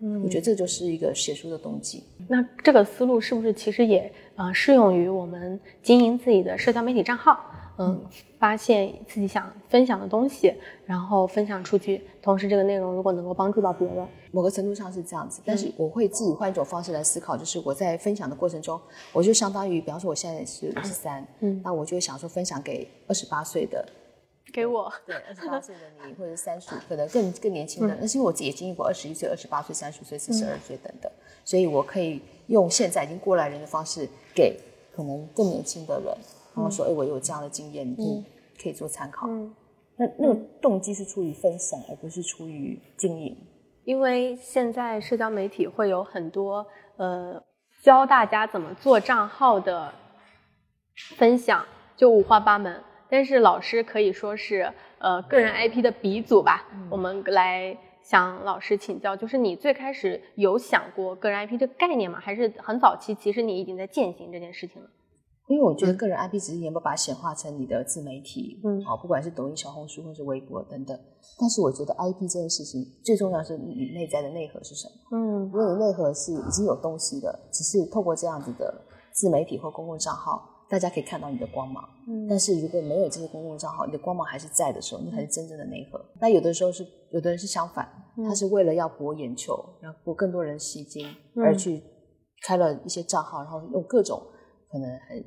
[0.00, 2.04] 嗯，我觉得这就是一个写书的动机。
[2.28, 7.38] 那这个思路是不是其实也呃适用于我们经营自己的社交媒体账号？
[7.76, 8.00] 嗯，
[8.38, 10.54] 发现自己想分享的东西，
[10.86, 15.42] 然后分享出去，同时这个内容如果能够帮助到别人，某个程度上是这样子。
[15.44, 18.80] 但是我会自己换一种方式来思考，就是我在分享的过程中，
[19.12, 23.84] 我就相当于，比方说我现在是五十三，嗯，那我就想说分享给二十八岁的。
[24.54, 31.10] 给我对二十八岁的你， 或者三十可能更更年轻的，那是因为我自己也经历过二十一岁、二十八岁、三十岁、四十二岁等等，
[31.44, 34.56] 所以我可以用现在已经过来人的方式，给
[34.94, 36.16] 可能更年轻的人，
[36.54, 38.24] 他们说：“哎，我有这样的经验，你
[38.62, 39.26] 可以做参考。”
[39.98, 43.36] 那那个动机是出于分享，而不是出于经营。
[43.82, 46.64] 因为现在社交媒体会有很多
[46.96, 47.42] 呃
[47.82, 49.92] 教大家怎么做账号的
[51.16, 51.64] 分享，
[51.96, 52.80] 就五花八门。
[53.14, 56.66] 但是老师可以说是呃个人 IP 的鼻祖吧。
[56.90, 62.18] 我们来向老师请教，就是你最开始有想过个人 IP 这个概念吗？
[62.18, 64.88] 还是很早期，其实你已经在践行这件事情了？
[65.46, 70.98] 因为我觉得个人 IP 只是你有没有把它显化成你的自媒体，嗯，好，不管是抖音、小红书或者微博等等。
[71.38, 75.16] 但是我觉得 IP 这件事情最重要是你内在的内核是什么？
[75.16, 78.74] 嗯，如果你内核是已经有东西的，只是透过这样子的
[79.12, 80.50] 自媒体或公共账号。
[80.68, 86.02] 大家可以看到你的光芒，嗯，但是如果没有这些公共账号，你的光芒还是在的时候，那才是真正的内核。
[86.20, 87.86] 那有的时候是，有的人是相反，
[88.26, 91.06] 他是为了要博眼球，然后博更多人吸睛，
[91.36, 91.82] 而去
[92.42, 94.20] 开了一些账号，然后用各种
[94.70, 95.22] 可能很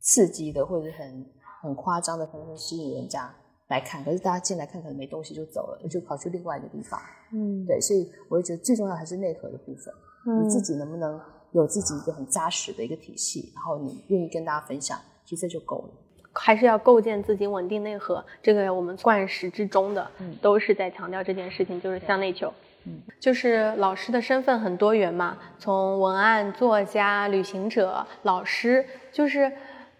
[0.00, 1.26] 刺激的或者很
[1.62, 3.32] 很夸张的方式吸引人家
[3.68, 4.04] 来看。
[4.04, 7.00] 可是大家进来看可能没东西就走了，就跑去另外一个地方。
[7.32, 11.20] 嗯，对，所以我觉得最重要还是内核的部分，你自己能不能？
[11.52, 15.90] 有自己一个很扎实的一个体系，然后你愿意跟大家分享，其实这就够了。
[16.32, 20.08] 还是要构建自己稳定内核，这个我们贯始至终的，
[20.40, 22.52] 都是在强调这件事情，就是向内求。
[22.84, 29.50] 嗯，就是老师的身份很多元嘛，从文案、作家、旅行者、老师，就是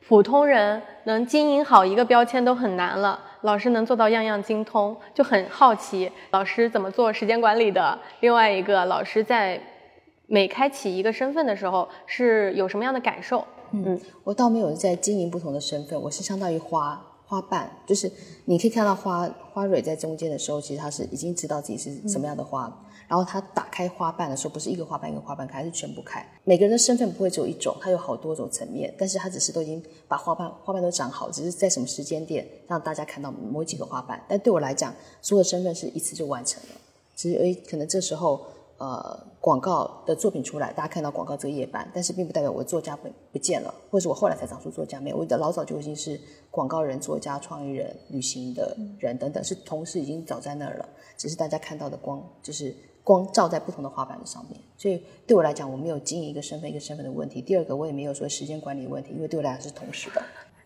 [0.07, 7.99] 普通人能经营好一个标签都很难了，老师能做到样样精通，就很好奇老师怎么做时间管理的。
[8.21, 9.61] 另外一个老师在。
[10.33, 13.45] 每开启一个身份的时候，是有什么样的感受？
[13.73, 18.09] 嗯，我倒没有在经营不同的身份，我是相当于花花瓣，就是
[18.45, 22.73] 你可以看到花花蕊在中间的时候，其实它是已经知道自己是什么样的花，
[23.09, 26.25] 然后它打开花瓣的时候，不是一个花瓣一个花瓣开，是全部开。
[26.45, 34.25] 每个人的身份不会只有一种，它有好多种层面，但是它只是都已经把花瓣花瓣都长好，只是在什么时间点让大家看到某几个花瓣。
[34.29, 36.81] 但对我来讲，所有身份是一次就完成了，
[37.17, 38.41] 只是诶，可能这时候。
[38.81, 46.21] 呃，广告的作品出来，大家看到广告这个页板，但是并不代表我作家不不见了，或者我后来才长出作家没有，我的老早就已经是
[46.51, 50.87] 广告人、作家、创意人、旅行的人等等，是同时已经早在那儿了，
[51.17, 57.41] 只是大家看到的光就是光照在不同的画板上面，所以对我来讲，我没有经营一个身份一个身份的问题。
[57.41, 60.23] 第二个，我也没有说时间管理问题，因为对我来讲是同时的。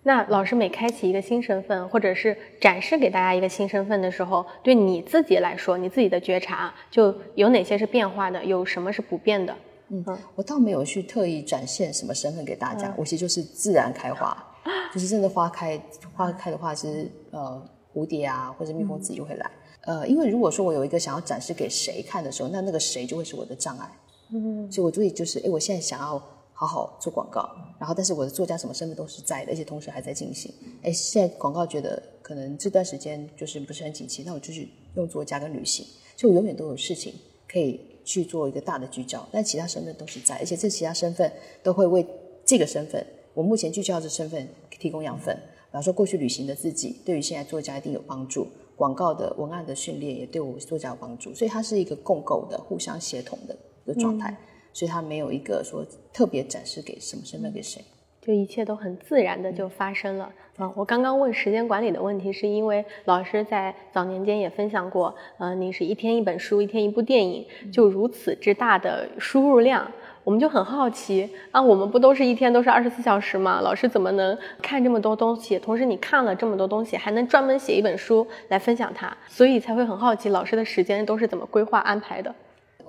[0.07, 9.57] 那老师每开启一个新身份，或者是展示给大家一个新身份的时候，对你自己来说，你自己的觉察就有哪些是变化的，有什么是不变的？
[9.89, 14.37] 嗯，我倒没有去特意展现什么身份给大家，我其实就是自然开花，
[14.93, 15.81] 就是真的花开
[16.15, 19.51] 花开的话，其实呃蝴蝶啊或者蜜蜂自己就会来。
[19.87, 23.91] 呃，因为如果说我有一个想要展示给谁看的时候，那那个谁就会是我的障碍。
[24.35, 26.23] 嗯，所以我注意就是，哎，我现在想要。
[26.55, 30.51] 好好做广告，然后但是我的作家什么身份都是在的，而且同时还在进行。
[30.83, 35.85] 哎，现在广告觉得可能这段时间就是不是很景气，那我就去用作家跟旅行，
[36.17, 37.13] 就我永远都有事情
[37.49, 41.31] 可以去做一个大的聚焦，但其他身份都是在，而且这其他身份
[41.63, 42.07] 都会为
[42.47, 45.37] 这个身份，我目前聚焦的身份提供养分。
[45.37, 48.47] 比方说过去旅行的自己，对于现在作家一定有帮助；
[48.77, 54.39] 广告的文案的训练也对我作家有帮助，所以它是一个共构的、互相协同的一个状态。
[54.75, 57.81] 所以他没有一个说特别展示给什么身份给谁，
[58.21, 60.31] 就一切都很自然的就发生了。
[60.57, 69.91] 啊，我刚刚问时间管理的问题，是因为老师在早年间也分享过，呃，你是一天一本书，一天一部电影，就如此之大的输入量，
[70.23, 73.61] 我们就很好奇啊，我们不都是一天都是二十四小时吗？
[73.63, 75.59] 老师怎么能看这么多东西？
[75.59, 79.17] 同时你看了这么多东西，还能专门写一本书来分享它？
[79.29, 82.33] 所以才会很好奇，老师的时间都是怎么规划安排的？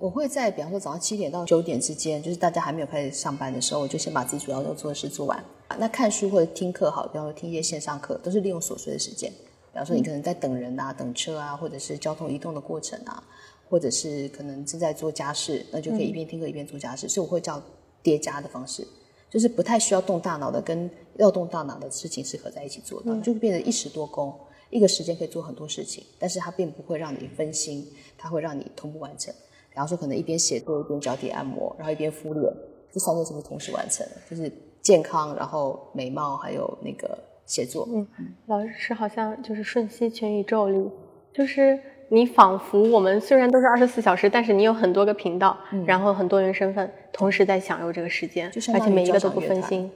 [0.06, 5.44] 我会在比方说早上七点到九点之间，就是大家还没有开始上班的时候，我就先把自己主要要做的事做完。
[5.80, 9.32] 那看书或者听课好，比方说听一些线上课，都是利用琐碎的时间。
[9.32, 13.24] 比方说你可能在等人啊、等车啊，或者是交通移动的过程啊，
[13.68, 17.10] 或者是可能正在做家事，那就可以一边听课一边做家事。
[17.10, 17.60] 所以我会叫
[18.04, 18.88] 叠加的方式，
[19.28, 20.88] 就是不太需要动大脑的，跟
[21.18, 24.32] 要动大脑的事情是合在一起做的，就变得一时多功。
[24.70, 29.34] 一个时间可以做很多事情，但是它并不会让你分心，它会让你同步完成。
[29.76, 32.50] 比方说，可能一边写作一边脚底按摩，然后一边敷脸，
[32.94, 34.50] 这三件事情同时完成，就是
[34.82, 37.86] 健康，然后美貌，还有那个写作。
[37.92, 38.08] 嗯，
[38.46, 40.90] 老师好像就是瞬息全宇宙里，
[41.34, 49.92] 就是你仿佛我们虽然都是二十四小时，但是你有很多个频道，然后很多元身份，同时在享受这个时间，而且每一个都不分心。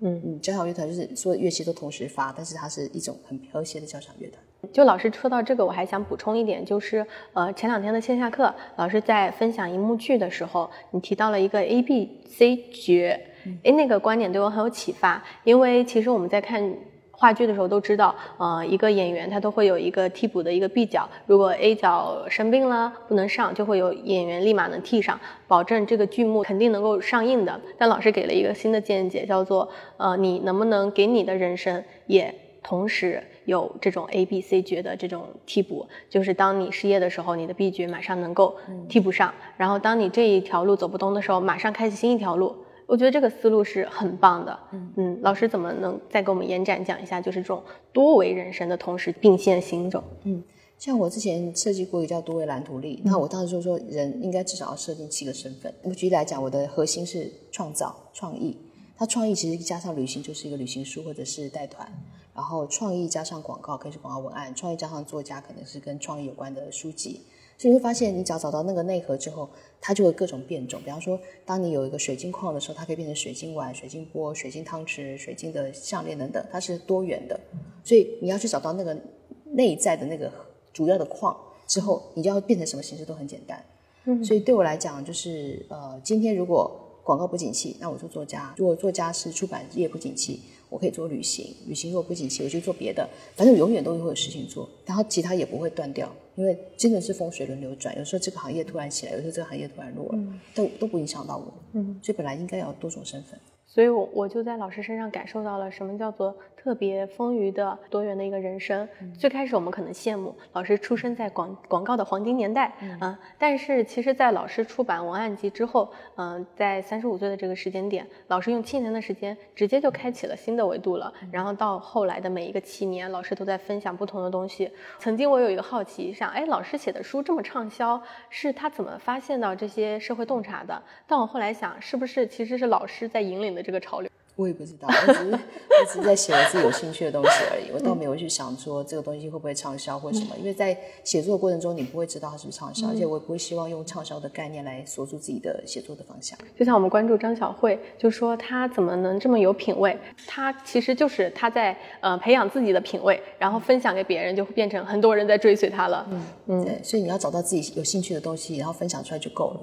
[0.00, 4.42] 嗯嗯，交响乐团就是所有乐器都同时发，但是它是一种很和谐的交响乐团。
[4.72, 13.18] 就老师说到这个，我还想补充一点，就是呃前两天的线下课，老师在分享一幕剧的时候，你提到了一个 A B C 角，
[13.64, 16.72] 哎，那个观点对我很有启发，因为其实我们在看。
[17.14, 27.60] 话剧的时候都知道，呃，一个演员他都会有一个替补的一个 B 角，如果 A 角生病了不能上，就会有演员立马能替上，保证这个剧目肯定能够上映的。
[27.78, 35.86] 但老师给了一个新的见解，叫做，呃，你能不能给你的人生也同时有这种 A、B、C 角的这种替补？
[36.08, 38.56] 就是当你失业的时候，你的 B 角马上能够
[38.88, 42.54] 替补上，然后当你这一条路走不通的时候，马上开启新一条路。
[42.84, 50.02] 我觉得这个思路是很棒的，嗯嗯，老师怎么能再给我们延展讲一下，就是这种多维人生的同时并线行走？
[50.24, 50.42] 嗯，
[50.76, 55.72] 像我之前设计过一个叫多维蓝图力，那我当时就说人应该至少要设定七个身份。
[55.82, 58.58] 我举例来讲，我的核心是创造创意，
[58.98, 61.90] 它创意其实加上旅行就是一个旅行书或者是带团，
[62.34, 67.20] 然后创意加上广告可以是广告文案，创意加上作家可能是跟创意有关的书籍。
[67.58, 69.48] 所以你会发现，你只要找到那个内核之后，
[69.80, 70.80] 它就会各种变种。
[70.82, 77.38] 比方说，当你有一个水晶矿的时候，它可以变成水晶碗、水晶钵、水晶汤匙、水晶的项链等等，它是多元的。
[77.84, 78.96] 所以你要去找到那个
[79.44, 80.32] 内在的那个
[80.72, 81.36] 主要的矿
[81.68, 83.64] 之后，你就要变成什么形式都很简单。
[84.06, 86.68] 嗯，所以对我来讲，就是呃，今天如果
[87.04, 90.40] 广告不景气，那我就作家；如果作家是出版业不景气。
[90.72, 93.06] 我可以做旅行，旅行如果不景气，我就做别的，
[93.36, 100.18] 反正永远都会有事情做，然后其他也不会断掉，因为真的是风水轮流转，有时候这个行业突然起来，有时候这个行业突然落了，
[100.54, 103.38] 都都不影响到我，嗯，所以本来应该要多种身份。
[103.66, 108.88] 所以，我我就在老师身上感受到了什么叫做特别丰腴的多元的一个人生。
[109.18, 121.12] 最开始我们可能羡慕老师出生在广广告的黄金年代啊，但是其实，在老师出版文案集之后，嗯，在三十五岁的这个时间点，老师用七年的时间直接就开启了新的维度了。
[121.30, 124.70] 然后到后来的每一个七年，老师都在分享不同的东西。
[124.98, 130.80] 曾经我有一个好奇，想，哎，老师写的书这么畅销，是他怎么发现到这些社会洞察的？
[131.06, 133.62] 但我后来想，是不是其实是老师在引领的？
[133.62, 146.38] 这个潮流，我也不知道，我只是我只是在写我自己有兴趣的东西而已，我倒没有去想说这个东西会不会畅销或什么，因为在写作的过程中，你不会知道它是不是畅销，而且我也不会希望用畅销的概念来锁住自己的写作的方向。
[146.58, 149.96] 就像我们关注张小慧，就说她怎么能这么有品位？
[150.26, 156.06] 她其实就是她在呃培养自己的品位，然后分享给别人，就会变成很多人在追随她了。
[156.10, 159.60] 嗯嗯，对，所以你要找到自己有兴趣的东西，然后分享出来就够了。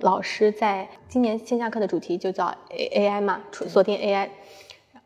[0.00, 4.30] 老师在今年线下课的主题就叫 A A I 嘛，锁定 A I。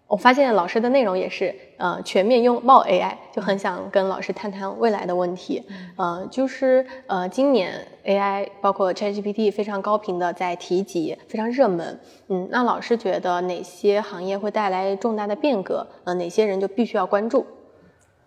[0.06, 5.64] 我发现老师的内容也是呃全面拥抱 A I，就很想跟老师谈谈未来的问题。
[5.96, 11.98] 呃，就是呃今年 A I 包括 Chat G P T 非常高频的在提及，非常热门。
[12.28, 15.86] 嗯，那老师觉得哪些行业会带来重大的变革？
[16.04, 17.46] 呃，哪些人就必须要关注？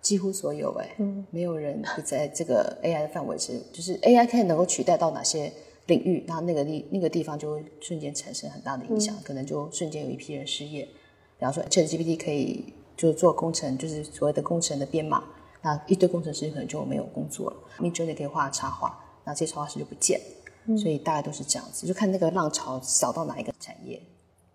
[0.02, 5.52] 几乎所有哎，嗯，没有人不在这个 A I 的范围是，就是 A I 可以能够取代到哪些？
[5.88, 10.84] 领域，那那个地那个地方就会瞬间产生很大的影响，可能就瞬间有一批人失业。
[10.84, 15.24] 比方说，ChatGPT 可以就做工程，就是所谓的工程的编码，
[15.62, 17.58] 那一堆工程师可能就没有工作了。
[17.80, 20.20] Midjourney 可以画插画，那这些插画师就不见，
[20.78, 24.02] 所以大概都是这样子，就看那个浪潮扫到哪一个产业。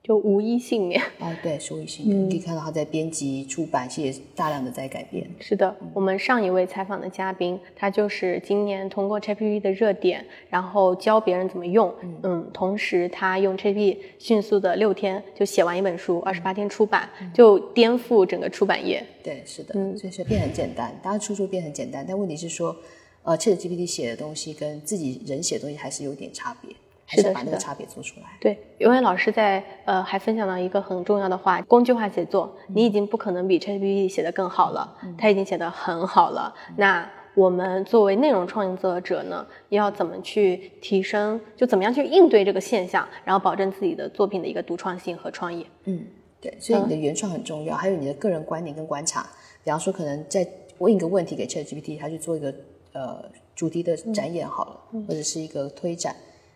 [0.03, 2.25] 就无一幸免哦，对，是无一幸免。
[2.25, 5.25] 你可以看到他在编辑、出版，其实大量的在改变。
[5.39, 11.95] 是的，我们上一位采访的嘉宾，他就是今年通过 ChatGPT 的热点，然后教别人怎么用。
[12.25, 19.05] 嗯，同时他用 ChatGPT 迅速的六天就写完一本书，二十八天出版，就颠覆整个出版业。
[19.23, 22.75] 对，是的，嗯，所以说变很简单，大家出书变很简单，但问题是说，
[23.23, 26.75] 呃，ChatGPT 写的东西跟自己人写的东西还是有点差别。
[27.17, 28.27] 是的，把那个差别做出来。
[28.41, 36.55] 对，因为老师在呃还分享了一个很重要的话：工具化写作，你已经不可能比 ChatGPT 写的更好了，他已经写的很好了。
[36.77, 45.67] 那我们作为内容创作者呢，要怎么去提升，就怎么样去应对这个现象，然后保证自己的作品的一个独创性和创意。
[45.85, 46.05] 嗯，
[46.43, 49.27] 对，所以你的原创很重要，还有你的个人观点跟观察。
[49.65, 50.47] 比方说，可能在
[50.79, 52.53] 问一个问题给 ChatGPT，它去做一个
[52.93, 56.15] 呃主题的展演好了，或者是一个推展，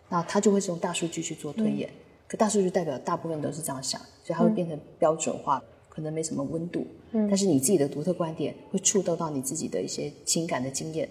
[0.09, 1.89] 那他就会是用大数据去做推演。
[2.27, 6.85] 可大数据代表大部分都是这样想，所以它会变成标准化，可能没什么温度。
[7.11, 11.07] 嗯，但是你自己的独特观点会触动到你自己的一些情感的经验，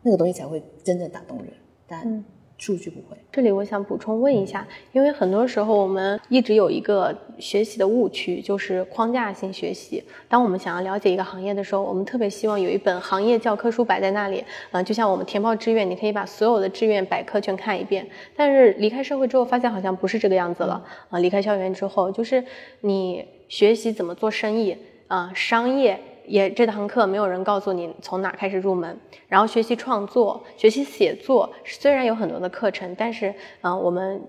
[0.00, 1.52] 那个东西才会真正打动人。
[1.86, 2.24] 但
[2.56, 3.16] 数据不会。
[3.32, 10.02] 这里我想补充问一下，因为很多时候我们一直有一个学习的误区，就是框架性学习。
[10.28, 18.06] 当我们想要了解一个行业的时候，我们特别希望有一本行业教科书摆在那里，啊，就像我们填报志愿，你可以把所有的志愿百科全看一遍。
[18.36, 20.82] 但是离开社会之后，发现好像不是这个样子了。
[21.10, 22.42] 啊，离开校园之后，就是
[22.82, 24.76] 你学习怎么做生意，
[25.08, 25.98] 啊，商业。
[26.26, 28.98] 也这堂课没有人告诉你从哪开始入门，
[29.28, 34.22] 然后学习创作、学习写作，虽然有很多的课程，但是嗯，我们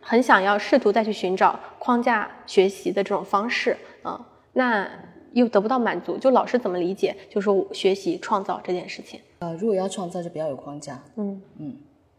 [0.00, 4.88] 很想要试图再去寻找框架学习的这种方式啊，那
[5.32, 6.16] 又得不到满足。
[6.16, 9.20] 就老师怎么理解就是学习创造这件事情？
[9.40, 11.76] 呃，如果要创造就不要有框架，嗯嗯，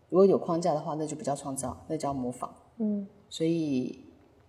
[0.09, 4.05] 如果有框架的话，那就不叫创造，那叫模仿，嗯，所以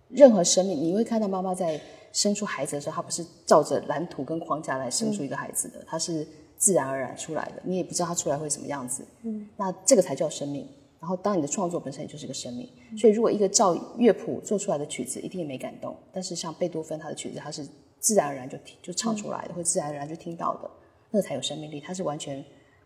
[0.09, 1.79] 任何生命，你会看到妈妈在。
[2.15, 6.25] 生出孩子的时候，他不是照着蓝图跟框架来生出一个孩子的，他是
[6.57, 7.61] 自然而然出来的。
[7.65, 9.05] 你也不知道他出来会什么样子。
[9.23, 10.65] 嗯，那这个才叫生命。
[11.01, 12.69] 然后，当你的创作本身也就是个生命。
[12.97, 15.93] 所以，如果一个照乐谱做出来的曲子，一定也没感动。
[16.13, 17.67] 但是，像贝多芬他的曲子，他是
[17.99, 20.71] 自然而然就听就唱出来的，会自然而然就听到的，
[21.11, 21.81] 那才有生命力。
[21.81, 22.43] 他是完全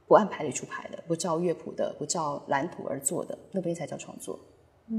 [0.07, 4.39] 不按牌理出牌的，不照乐谱的，不照蓝图而做的，那边才叫创作。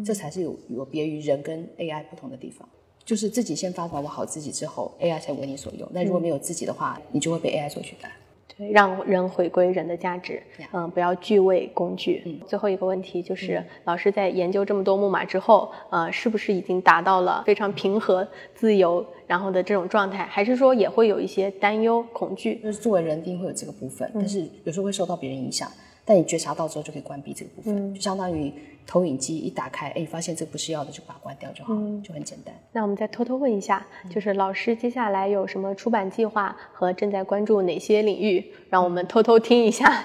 [0.07, 2.67] 这才是有有别于人跟 AI 不同的地方。
[3.11, 5.89] 就是自己先发展好自己之后，AI 才为你所用。
[5.93, 8.09] 那如果没有自己的话，你就会被 AI 所取代。
[8.57, 10.41] 对，让人回归人的价值，
[10.71, 12.23] 嗯，不要惧畏工具。
[12.25, 20.25] 嗯，最后一个问题就是，老师在研究这么多木马之后，呃，是不是已经达到了非常平和、自由，然后的这种状态？
[20.27, 22.61] 还是说也会有一些担忧、恐惧？
[22.63, 25.69] 就是作为人，一定会有这个部分，但是有时候会受到别人影响。
[26.11, 28.53] 但你觉察到之后，就可以关闭这个部分，就相当于
[28.85, 32.53] 投影机一打开，哎，发现这不是要的，就把它关掉就好，就很简单。
[32.73, 38.45] 那我们再偷偷问一下，就是老师接下来有什么出版计划和正在关注哪些领域？
[38.71, 40.05] 让我们偷偷听一下。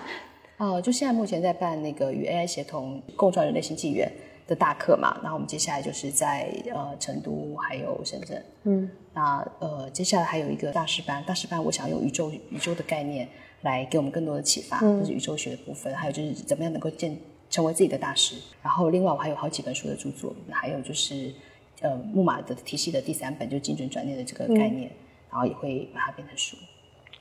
[0.57, 4.11] 哦，就现在目前在办那个与 AI 协同共创人类新纪元
[4.45, 13.27] 的大课嘛，然后我们接下来就是在呃成都还有深圳，嗯，那呃接下来还有一个大师班，大师班我想用宇宙宇宙的概念。
[13.65, 17.17] 来给我们更多的启发，就是宇宙学的部分，还有就是怎么样能够建
[17.49, 18.35] 成为自己的大师。
[18.61, 21.33] 然后另外我还有好几本书的著作，还有就是
[21.81, 24.91] 呃木马的体系的第三本，就是精准转念的这个概念，
[25.31, 26.55] 然后也会把它变成书，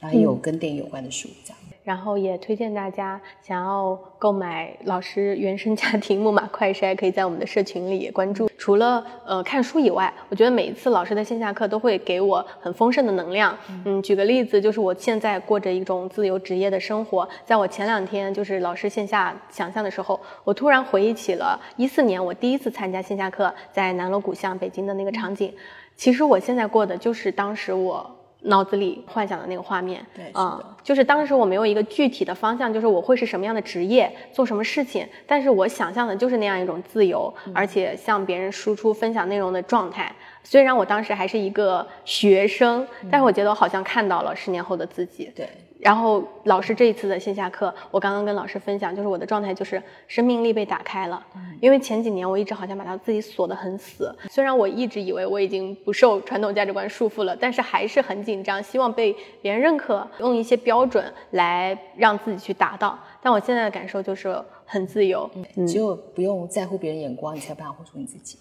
[0.00, 1.58] 然后也有跟电影有关的书这样。
[1.84, 8.48] 然后也推荐大家想要购买老师原生家庭木马快筛，可以在我们的社群里关注。
[8.56, 13.54] 除了呃看书以外，我觉得每一次老师的线下课都会给我很丰盛的能量。
[13.84, 17.28] 嗯，举个例子，就是我现在过着一种自由职业的生活。
[17.44, 25.52] 在我前两天就是老师线下想象的时候，我突然回忆起了一四年我第一次参加线下课，在南锣鼓巷北京的那个场景。
[25.94, 28.10] 其实我现在过的就是当时我。
[28.44, 40.14] 脑子里幻想的那个画面，对，啊，就是当时我没有一个具体的方向，就是我会是什么样的职业，做什么事情，但是我想象的就是那样一种自由，而且向别人输出分享内容的状态。
[40.42, 45.32] 虽然我当时还是一个学生，但是我觉得我好像看到了十年后的自己。
[45.34, 45.48] 对。
[45.84, 51.22] 然后老师这一次的线下课，我刚刚跟老师分享，就是我的状态就是生命力被打开了。
[51.60, 62.98] 因为前几年我一直好像把它自己锁得很死，虽然我一直以为我已经不受传统价值观束缚了，但是还是很紧张，希望被别人认可，用一些标准来让自己去达到。
[63.20, 65.30] 但我现在的感受就是很自由，
[65.68, 68.38] 只有不用在乎别人眼光，你才有办法活出你自己。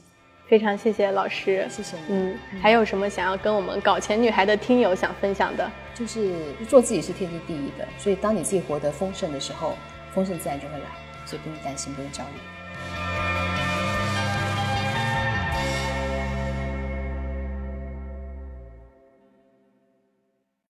[0.47, 1.97] 非常谢谢老师，谢谢。
[2.09, 5.71] 嗯，还有什么想要跟我们搞钱女孩的听友想分享的？
[5.95, 6.33] 就是
[6.67, 9.77] 做自己是天经地义的，所以当你自己活得丰盛的时候，
[10.13, 10.85] 丰盛自然就会来，
[11.25, 12.52] 所以不用担心，不用焦虑。